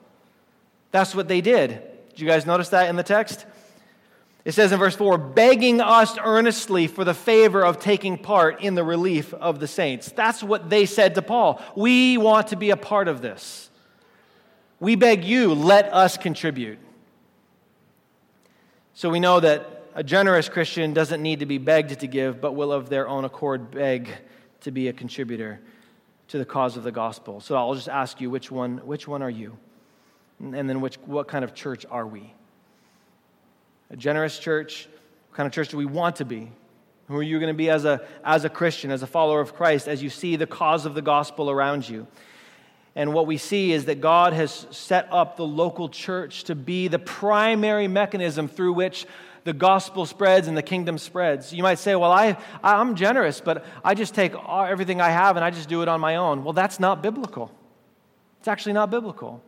[0.89, 1.81] That's what they did.
[2.09, 3.45] Did you guys notice that in the text?
[4.43, 8.73] It says in verse 4 begging us earnestly for the favor of taking part in
[8.73, 10.11] the relief of the saints.
[10.11, 11.61] That's what they said to Paul.
[11.75, 13.69] We want to be a part of this.
[14.79, 16.79] We beg you, let us contribute.
[18.95, 22.53] So we know that a generous Christian doesn't need to be begged to give, but
[22.53, 24.09] will of their own accord beg
[24.61, 25.59] to be a contributor
[26.29, 27.41] to the cause of the gospel.
[27.41, 29.57] So I'll just ask you which one, which one are you?
[30.39, 32.33] And then which, what kind of church are we?
[33.89, 34.87] A generous church?
[35.29, 36.51] What kind of church do we want to be?
[37.07, 39.53] Who are you going to be as a, as a Christian, as a follower of
[39.53, 42.07] Christ, as you see the cause of the gospel around you?
[42.95, 46.87] And what we see is that God has set up the local church to be
[46.87, 49.05] the primary mechanism through which
[49.43, 51.51] the gospel spreads and the kingdom spreads.
[51.51, 55.43] You might say, Well, I, I'm generous, but I just take everything I have and
[55.43, 56.43] I just do it on my own.
[56.43, 57.51] Well, that's not biblical.
[58.39, 59.41] It's actually not biblical.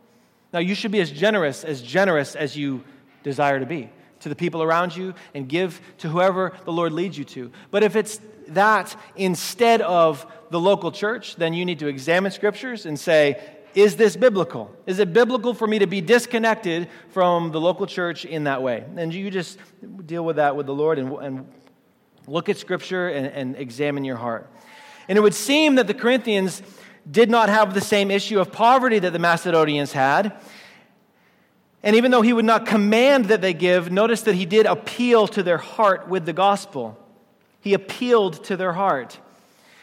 [0.52, 2.84] Now, you should be as generous, as generous as you
[3.22, 7.18] desire to be to the people around you and give to whoever the Lord leads
[7.18, 7.50] you to.
[7.70, 12.86] But if it's that instead of the local church, then you need to examine scriptures
[12.86, 13.42] and say,
[13.74, 14.74] is this biblical?
[14.86, 18.84] Is it biblical for me to be disconnected from the local church in that way?
[18.96, 19.58] And you just
[20.06, 21.52] deal with that with the Lord and, and
[22.26, 24.48] look at Scripture and, and examine your heart.
[25.08, 26.62] And it would seem that the Corinthians
[27.10, 30.40] did not have the same issue of poverty that the Macedonians had.
[31.82, 35.26] And even though he would not command that they give, notice that he did appeal
[35.28, 36.98] to their heart with the gospel.
[37.60, 39.18] He appealed to their heart.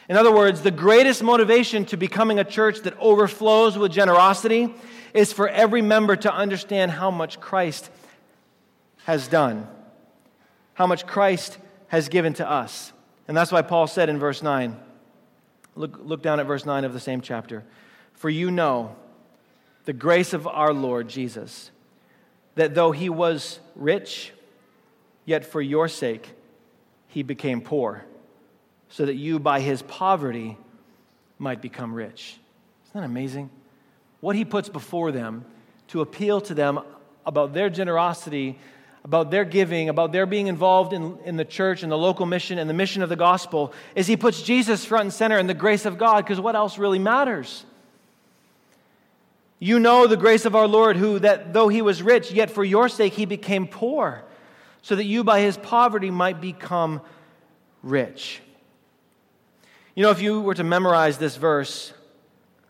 [0.08, 4.74] In other words, the greatest motivation to becoming a church that overflows with generosity
[5.14, 7.90] is for every member to understand how much Christ
[9.04, 9.68] has done,
[10.74, 12.92] how much Christ has given to us.
[13.28, 14.76] And that's why Paul said in verse 9,
[15.76, 17.64] look, look down at verse 9 of the same chapter.
[18.14, 18.96] For you know
[19.84, 21.70] the grace of our Lord Jesus,
[22.56, 24.32] that though he was rich,
[25.24, 26.30] yet for your sake
[27.06, 28.04] he became poor
[28.92, 30.56] so that you, by his poverty,
[31.38, 32.38] might become rich.
[32.84, 33.50] Isn't that amazing?
[34.20, 35.44] What he puts before them
[35.88, 36.78] to appeal to them
[37.24, 38.58] about their generosity,
[39.02, 42.58] about their giving, about their being involved in, in the church and the local mission
[42.58, 45.54] and the mission of the gospel, is he puts Jesus front and center and the
[45.54, 47.64] grace of God, because what else really matters?
[49.58, 52.62] You know the grace of our Lord, who, that though he was rich, yet for
[52.62, 54.22] your sake he became poor,
[54.82, 57.00] so that you by his poverty might become
[57.82, 58.42] rich.
[59.94, 61.92] You know, if you were to memorize this verse,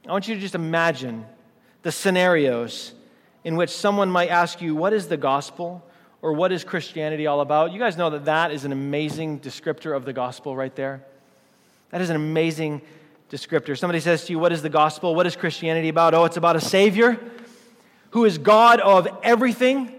[0.09, 1.25] I want you to just imagine
[1.83, 2.95] the scenarios
[3.45, 5.85] in which someone might ask you, What is the gospel?
[6.21, 7.73] or What is Christianity all about?
[7.73, 11.05] You guys know that that is an amazing descriptor of the gospel right there.
[11.91, 12.83] That is an amazing
[13.31, 13.79] descriptor.
[13.79, 15.15] Somebody says to you, What is the gospel?
[15.15, 16.15] What is Christianity about?
[16.15, 17.21] Oh, it's about a Savior
[18.11, 19.95] who is God of everything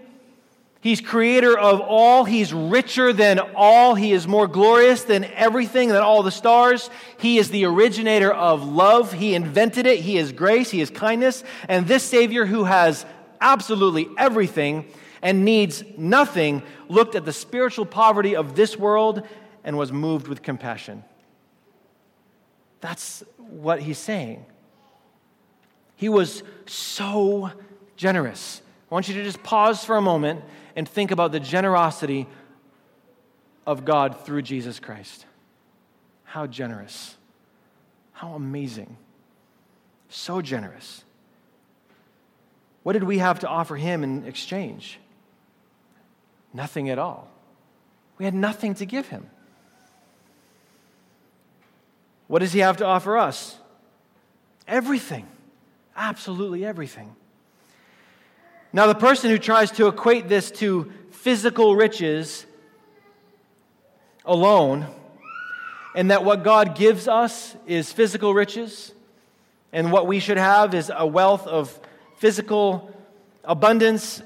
[0.84, 2.26] He's creator of all.
[2.26, 3.94] He's richer than all.
[3.94, 6.90] He is more glorious than everything, than all the stars.
[7.16, 9.10] He is the originator of love.
[9.10, 10.00] He invented it.
[10.00, 10.68] He is grace.
[10.68, 11.42] He is kindness.
[11.70, 13.06] And this Savior, who has
[13.40, 14.84] absolutely everything
[15.22, 19.26] and needs nothing, looked at the spiritual poverty of this world
[19.64, 21.02] and was moved with compassion.
[22.82, 24.44] That's what he's saying.
[25.96, 27.52] He was so
[27.96, 28.60] generous.
[28.90, 30.44] I want you to just pause for a moment
[30.76, 32.26] and think about the generosity
[33.66, 35.26] of God through Jesus Christ.
[36.24, 37.16] How generous.
[38.12, 38.96] How amazing.
[40.08, 41.04] So generous.
[42.82, 44.98] What did we have to offer him in exchange?
[46.52, 47.28] Nothing at all.
[48.18, 49.28] We had nothing to give him.
[52.26, 53.56] What does he have to offer us?
[54.66, 55.26] Everything.
[55.96, 57.14] Absolutely everything.
[58.74, 62.44] Now, the person who tries to equate this to physical riches
[64.24, 64.88] alone,
[65.94, 68.92] and that what God gives us is physical riches,
[69.72, 71.78] and what we should have is a wealth of
[72.16, 72.92] physical
[73.44, 74.20] abundance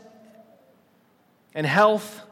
[1.55, 2.23] and health,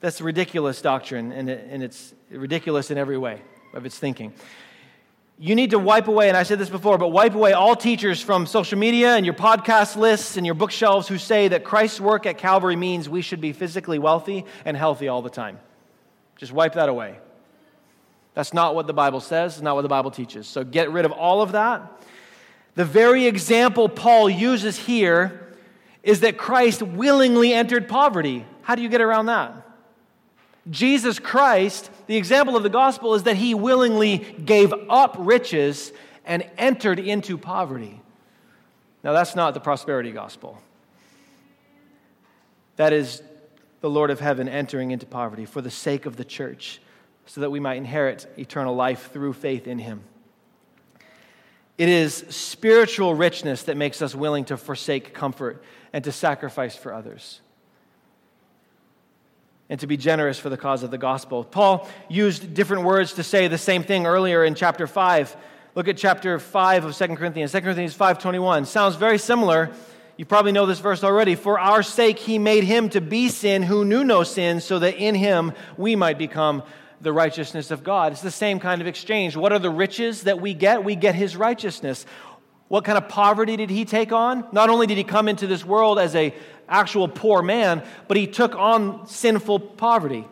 [0.00, 3.40] that's a ridiculous doctrine, and, it's ridiculous in every way
[3.72, 4.32] of its thinking.
[5.38, 8.20] You need to wipe away, and I said this before, but wipe away all teachers
[8.20, 12.24] from social media and your podcast lists and your bookshelves who say that Christ's work
[12.24, 15.58] at Calvary means we should be physically wealthy and healthy all the time.
[16.36, 17.18] Just wipe that away.
[18.34, 20.46] That's not what the Bible says, it's not what the Bible teaches.
[20.46, 22.02] So get rid of all of that.
[22.76, 25.52] The very example Paul uses here
[26.02, 28.44] is that Christ willingly entered poverty.
[28.62, 29.52] How do you get around that?
[30.70, 35.92] Jesus Christ, the example of the gospel is that he willingly gave up riches
[36.24, 38.00] and entered into poverty.
[39.02, 40.60] Now, that's not the prosperity gospel.
[42.76, 43.22] That is
[43.80, 46.80] the Lord of heaven entering into poverty for the sake of the church,
[47.26, 50.02] so that we might inherit eternal life through faith in him.
[51.76, 56.92] It is spiritual richness that makes us willing to forsake comfort and to sacrifice for
[56.92, 57.40] others
[59.74, 61.42] and to be generous for the cause of the gospel.
[61.42, 65.36] Paul used different words to say the same thing earlier in chapter 5.
[65.74, 67.50] Look at chapter 5 of 2 Corinthians.
[67.50, 69.72] 2 Corinthians 5:21 sounds very similar.
[70.16, 71.34] You probably know this verse already.
[71.34, 74.94] For our sake he made him to be sin who knew no sin so that
[74.94, 76.62] in him we might become
[77.00, 78.12] the righteousness of God.
[78.12, 79.34] It's the same kind of exchange.
[79.34, 80.84] What are the riches that we get?
[80.84, 82.06] We get his righteousness.
[82.68, 84.46] What kind of poverty did he take on?
[84.52, 86.32] Not only did he come into this world as a
[86.68, 90.26] actual poor man, but he took on sinful poverty.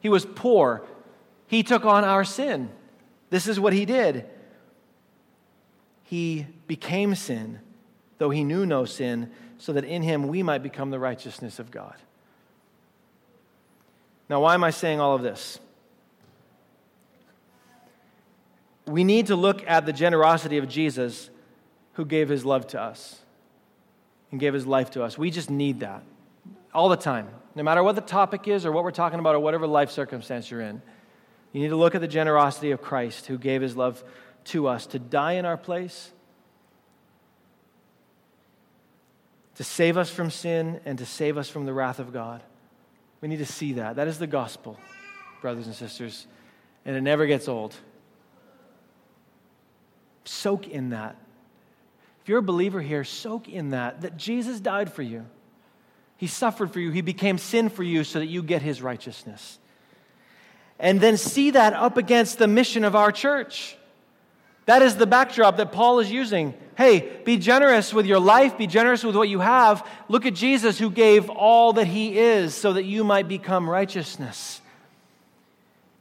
[0.00, 0.82] He was poor.
[1.46, 2.70] He took on our sin.
[3.30, 4.26] This is what he did.
[6.04, 7.60] He became sin,
[8.18, 11.70] though he knew no sin, so that in him we might become the righteousness of
[11.70, 11.96] God.
[14.28, 15.58] Now, why am I saying all of this?
[18.86, 21.30] We need to look at the generosity of Jesus
[21.94, 23.20] who gave his love to us
[24.30, 25.16] and gave his life to us.
[25.16, 26.02] We just need that
[26.74, 29.40] all the time, no matter what the topic is or what we're talking about or
[29.40, 30.82] whatever life circumstance you're in.
[31.52, 34.04] You need to look at the generosity of Christ who gave his love
[34.46, 36.12] to us to die in our place,
[39.54, 42.42] to save us from sin, and to save us from the wrath of God.
[43.22, 43.96] We need to see that.
[43.96, 44.78] That is the gospel,
[45.40, 46.26] brothers and sisters,
[46.84, 47.74] and it never gets old.
[50.24, 51.16] Soak in that.
[52.26, 55.26] If you're a believer here, soak in that, that Jesus died for you.
[56.16, 56.90] He suffered for you.
[56.90, 59.60] He became sin for you so that you get his righteousness.
[60.80, 63.78] And then see that up against the mission of our church.
[64.64, 66.54] That is the backdrop that Paul is using.
[66.76, 69.88] Hey, be generous with your life, be generous with what you have.
[70.08, 74.60] Look at Jesus who gave all that he is so that you might become righteousness,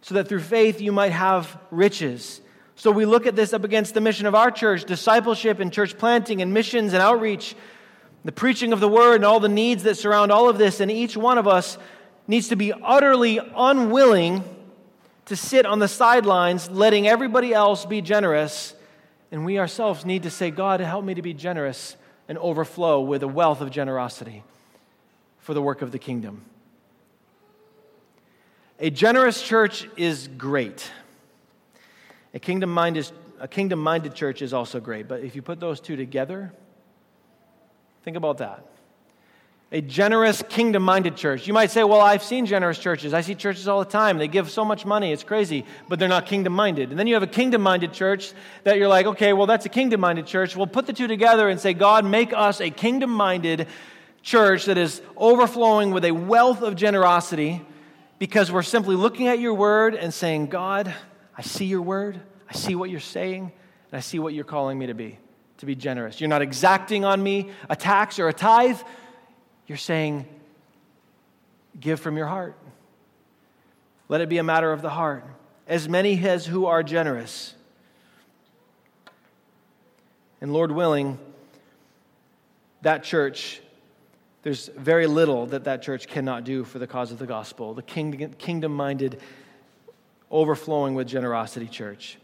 [0.01, 2.41] so that through faith you might have riches.
[2.75, 5.97] So we look at this up against the mission of our church discipleship and church
[5.97, 7.55] planting and missions and outreach,
[8.25, 10.79] the preaching of the word and all the needs that surround all of this.
[10.81, 11.77] And each one of us
[12.27, 14.43] needs to be utterly unwilling
[15.25, 18.75] to sit on the sidelines, letting everybody else be generous.
[19.31, 21.95] And we ourselves need to say, God, help me to be generous
[22.27, 24.43] and overflow with a wealth of generosity
[25.39, 26.43] for the work of the kingdom.
[28.79, 30.91] A generous church is great.
[32.35, 33.09] A kingdom minded,
[33.39, 36.51] a kingdom minded church is also great, but if you put those two together,
[38.03, 38.65] think about that.
[39.71, 41.47] A generous, kingdom minded church.
[41.47, 43.13] You might say, Well, I've seen generous churches.
[43.13, 44.17] I see churches all the time.
[44.17, 45.11] They give so much money.
[45.11, 46.91] It's crazy, but they're not kingdom minded.
[46.91, 48.33] And then you have a kingdom minded church
[48.63, 50.55] that you're like, Okay, well, that's a kingdom minded church.
[50.55, 53.67] We'll put the two together and say, God, make us a kingdom minded
[54.21, 57.61] church that is overflowing with a wealth of generosity
[58.19, 60.93] because we're simply looking at your word and saying, God,
[61.37, 63.51] I see your word, I see what you're saying,
[63.91, 65.19] and I see what you're calling me to be,
[65.57, 66.21] to be generous.
[66.21, 68.79] You're not exacting on me a tax or a tithe.
[69.67, 70.25] You're saying,
[71.79, 72.55] give from your heart.
[74.07, 75.25] Let it be a matter of the heart.
[75.67, 77.55] As many as who are generous.
[80.39, 81.17] And Lord willing,
[82.83, 83.61] that church,
[84.43, 87.73] there's very little that that church cannot do for the cause of the gospel.
[87.73, 89.19] The kingdom minded
[90.35, 92.17] overflowing with generosity church.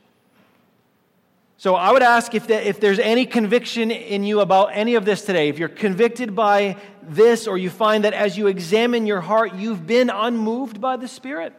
[1.58, 5.06] So I would ask if, the, if there's any conviction in you about any of
[5.06, 5.48] this today.
[5.48, 9.86] If you're convicted by this, or you find that as you examine your heart, you've
[9.86, 11.54] been unmoved by the Spirit,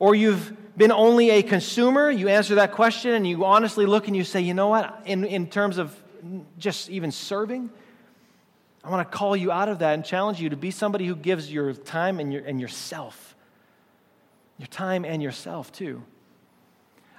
[0.00, 4.16] or you've been only a consumer, you answer that question and you honestly look and
[4.16, 5.96] you say, you know what, in, in terms of
[6.58, 7.70] just even serving,
[8.82, 11.14] I want to call you out of that and challenge you to be somebody who
[11.14, 13.36] gives your time and, your, and yourself.
[14.58, 16.02] Your time and yourself, too.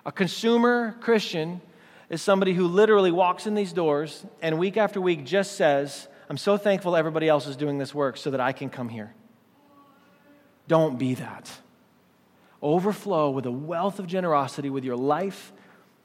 [0.05, 1.61] A consumer Christian
[2.09, 6.37] is somebody who literally walks in these doors and week after week just says, I'm
[6.37, 9.13] so thankful everybody else is doing this work so that I can come here.
[10.67, 11.51] Don't be that.
[12.61, 15.51] Overflow with a wealth of generosity with your life,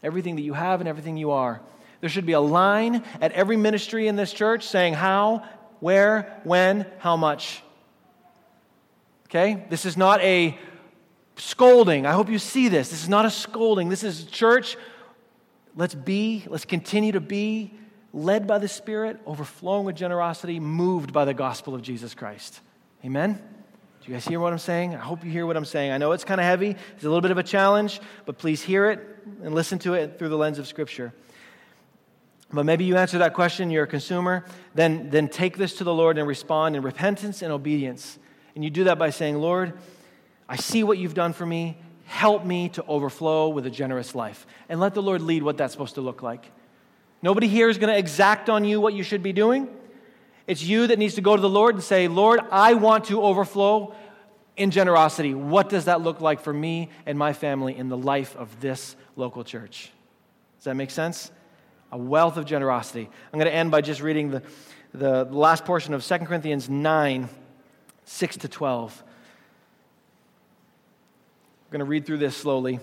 [0.03, 1.61] everything that you have, and everything you are.
[2.01, 5.45] There should be a line at every ministry in this church saying how,
[5.81, 7.63] where, when, how much.
[9.27, 9.65] Okay?
[9.69, 10.59] This is not a
[11.41, 12.07] scolding.
[12.07, 12.91] I hope you see this.
[12.91, 13.89] This is not a scolding.
[13.89, 14.77] This is church.
[15.77, 17.73] Let's be, let's continue to be
[18.13, 22.61] led by the Spirit, overflowing with generosity, moved by the gospel of Jesus Christ.
[23.05, 23.35] Amen?
[23.35, 24.95] Do you guys hear what I'm saying?
[24.95, 25.93] I hope you hear what I'm saying.
[25.93, 28.63] I know it's kind of heavy, it's a little bit of a challenge, but please
[28.63, 29.01] hear it
[29.43, 31.13] and listen to it through the lens of Scripture.
[32.53, 35.95] But maybe you answer that question, you're a consumer, then, then take this to the
[35.95, 38.19] Lord and respond in repentance and obedience.
[38.55, 39.79] And you do that by saying, Lord,
[40.51, 41.79] I see what you've done for me.
[42.05, 44.47] Help me to overflow with a generous life.
[44.69, 46.45] And let the Lord lead what that's supposed to look like.
[47.23, 49.69] Nobody here is going to exact on you what you should be doing.
[50.47, 53.23] It's you that needs to go to the Lord and say, Lord, I want to
[53.23, 53.95] overflow
[54.57, 55.33] in generosity.
[55.33, 58.97] What does that look like for me and my family in the life of this
[59.15, 59.93] local church?
[60.59, 61.31] Does that make sense?
[61.93, 63.09] a wealth of generosity.
[63.33, 64.43] I'm going to end by just reading the,
[64.93, 67.29] the last portion of 2 Corinthians 9
[68.05, 69.05] 6 to 12.
[71.71, 72.81] I'm going to read through this slowly.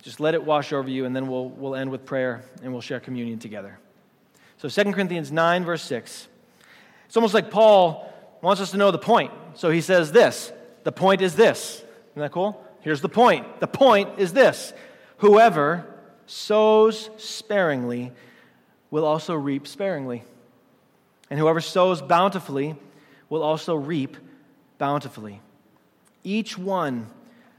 [0.00, 2.80] Just let it wash over you, and then we'll, we'll end with prayer and we'll
[2.80, 3.78] share communion together.
[4.56, 6.28] So, 2 Corinthians 9, verse 6.
[7.04, 8.10] It's almost like Paul
[8.40, 9.32] wants us to know the point.
[9.54, 10.50] So he says this
[10.84, 11.82] The point is this.
[12.12, 12.64] Isn't that cool?
[12.80, 13.60] Here's the point.
[13.60, 14.72] The point is this
[15.18, 15.86] Whoever
[16.24, 18.12] sows sparingly
[18.90, 20.24] will also reap sparingly.
[21.28, 22.76] And whoever sows bountifully
[23.28, 24.16] will also reap
[24.78, 25.42] bountifully.
[26.24, 27.08] Each one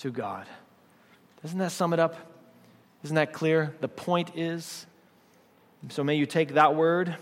[0.00, 0.46] to God.
[1.42, 2.16] Doesn't that sum it up?
[3.02, 3.74] Isn't that clear?
[3.80, 4.86] The point is
[5.88, 7.16] so may you take that word,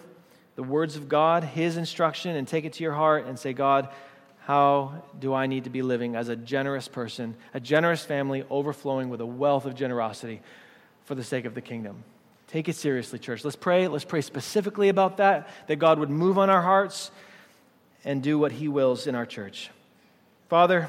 [0.56, 3.88] the words of God, His instruction, and take it to your heart and say, God,
[4.40, 9.10] how do I need to be living as a generous person, a generous family, overflowing
[9.10, 10.40] with a wealth of generosity
[11.04, 12.02] for the sake of the kingdom?
[12.48, 13.44] Take it seriously, church.
[13.44, 13.86] Let's pray.
[13.86, 17.10] Let's pray specifically about that, that God would move on our hearts
[18.04, 19.70] and do what He wills in our church.
[20.48, 20.88] Father,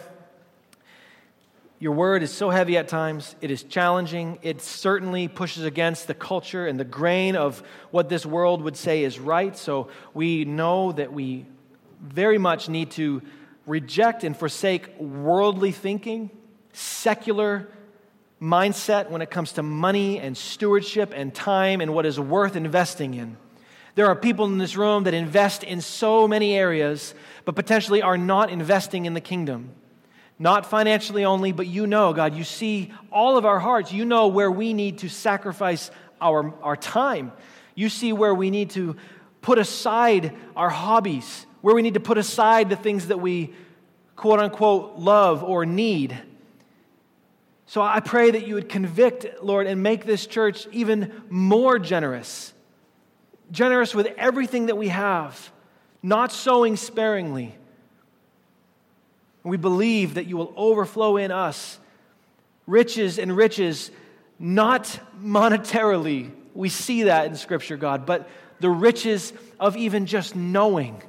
[1.79, 3.35] your word is so heavy at times.
[3.39, 4.39] It is challenging.
[4.41, 9.05] It certainly pushes against the culture and the grain of what this world would say
[9.05, 9.55] is right.
[9.55, 11.45] So we know that we
[12.01, 13.21] very much need to
[13.65, 16.29] reject and forsake worldly thinking,
[16.73, 17.69] secular
[18.41, 23.13] mindset when it comes to money and stewardship and time and what is worth investing
[23.13, 23.37] in.
[23.95, 27.13] There are people in this room that invest in so many areas,
[27.45, 29.71] but potentially are not investing in the kingdom.
[30.39, 33.91] Not financially only, but you know, God, you see all of our hearts.
[33.91, 37.33] You know where we need to sacrifice our, our time.
[37.75, 38.95] You see where we need to
[39.41, 43.53] put aside our hobbies, where we need to put aside the things that we
[44.15, 46.17] quote unquote love or need
[47.69, 52.51] so I pray that you would convict, Lord, and make this church even more generous.
[53.51, 55.51] Generous with everything that we have,
[56.01, 57.55] not sowing sparingly.
[59.43, 61.79] We believe that you will overflow in us
[62.67, 63.89] riches and riches,
[64.37, 66.31] not monetarily.
[66.53, 68.29] We see that in Scripture, God, but
[68.59, 71.01] the riches of even just knowing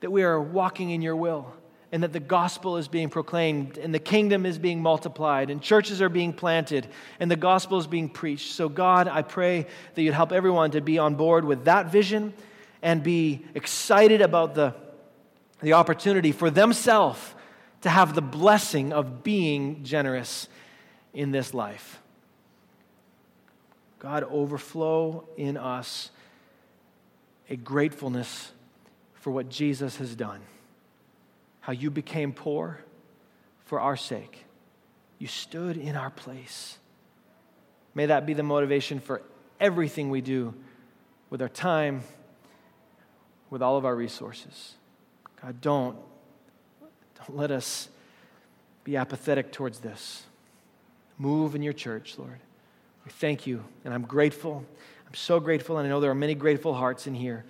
[0.00, 1.52] that we are walking in your will
[1.92, 6.02] and that the gospel is being proclaimed and the kingdom is being multiplied and churches
[6.02, 6.88] are being planted
[7.20, 8.52] and the gospel is being preached.
[8.52, 12.34] So, God, I pray that you'd help everyone to be on board with that vision
[12.82, 14.74] and be excited about the,
[15.60, 17.34] the opportunity for themselves
[17.82, 20.48] to have the blessing of being generous
[21.12, 22.00] in this life.
[23.98, 26.10] God, overflow in us
[27.48, 28.52] a gratefulness
[29.14, 30.40] for what Jesus has done,
[31.60, 32.80] how you became poor
[33.64, 34.44] for our sake.
[35.18, 36.78] You stood in our place.
[37.94, 39.22] May that be the motivation for
[39.58, 40.54] everything we do
[41.30, 42.02] with our time,
[43.48, 44.74] with all of our resources.
[45.46, 45.96] God, don't,
[47.14, 47.88] don't let us
[48.82, 50.24] be apathetic towards this.
[51.18, 52.40] Move in your church, Lord.
[53.04, 54.64] We thank you, and I'm grateful.
[55.06, 57.44] I'm so grateful, and I know there are many grateful hearts in here.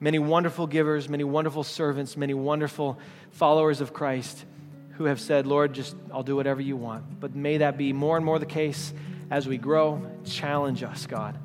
[0.00, 2.98] Many wonderful givers, many wonderful servants, many wonderful
[3.32, 4.46] followers of Christ
[4.92, 7.20] who have said, Lord, just I'll do whatever you want.
[7.20, 8.94] But may that be more and more the case
[9.30, 10.10] as we grow.
[10.24, 11.38] Challenge us, God,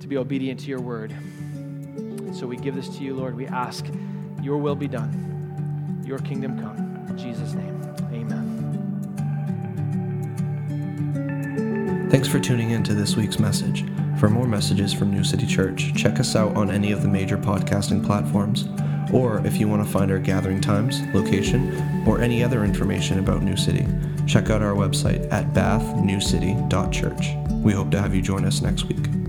[0.00, 1.14] to be obedient to your word.
[2.32, 3.36] So we give this to you, Lord.
[3.36, 3.86] We ask
[4.42, 6.76] your will be done, your kingdom come.
[7.08, 7.80] In Jesus' name,
[8.12, 8.60] amen.
[12.10, 13.84] Thanks for tuning in to this week's message.
[14.18, 17.38] For more messages from New City Church, check us out on any of the major
[17.38, 18.68] podcasting platforms.
[19.12, 23.42] Or if you want to find our gathering times, location, or any other information about
[23.42, 23.86] New City,
[24.26, 27.28] check out our website at bathnewcity.church.
[27.62, 29.19] We hope to have you join us next week.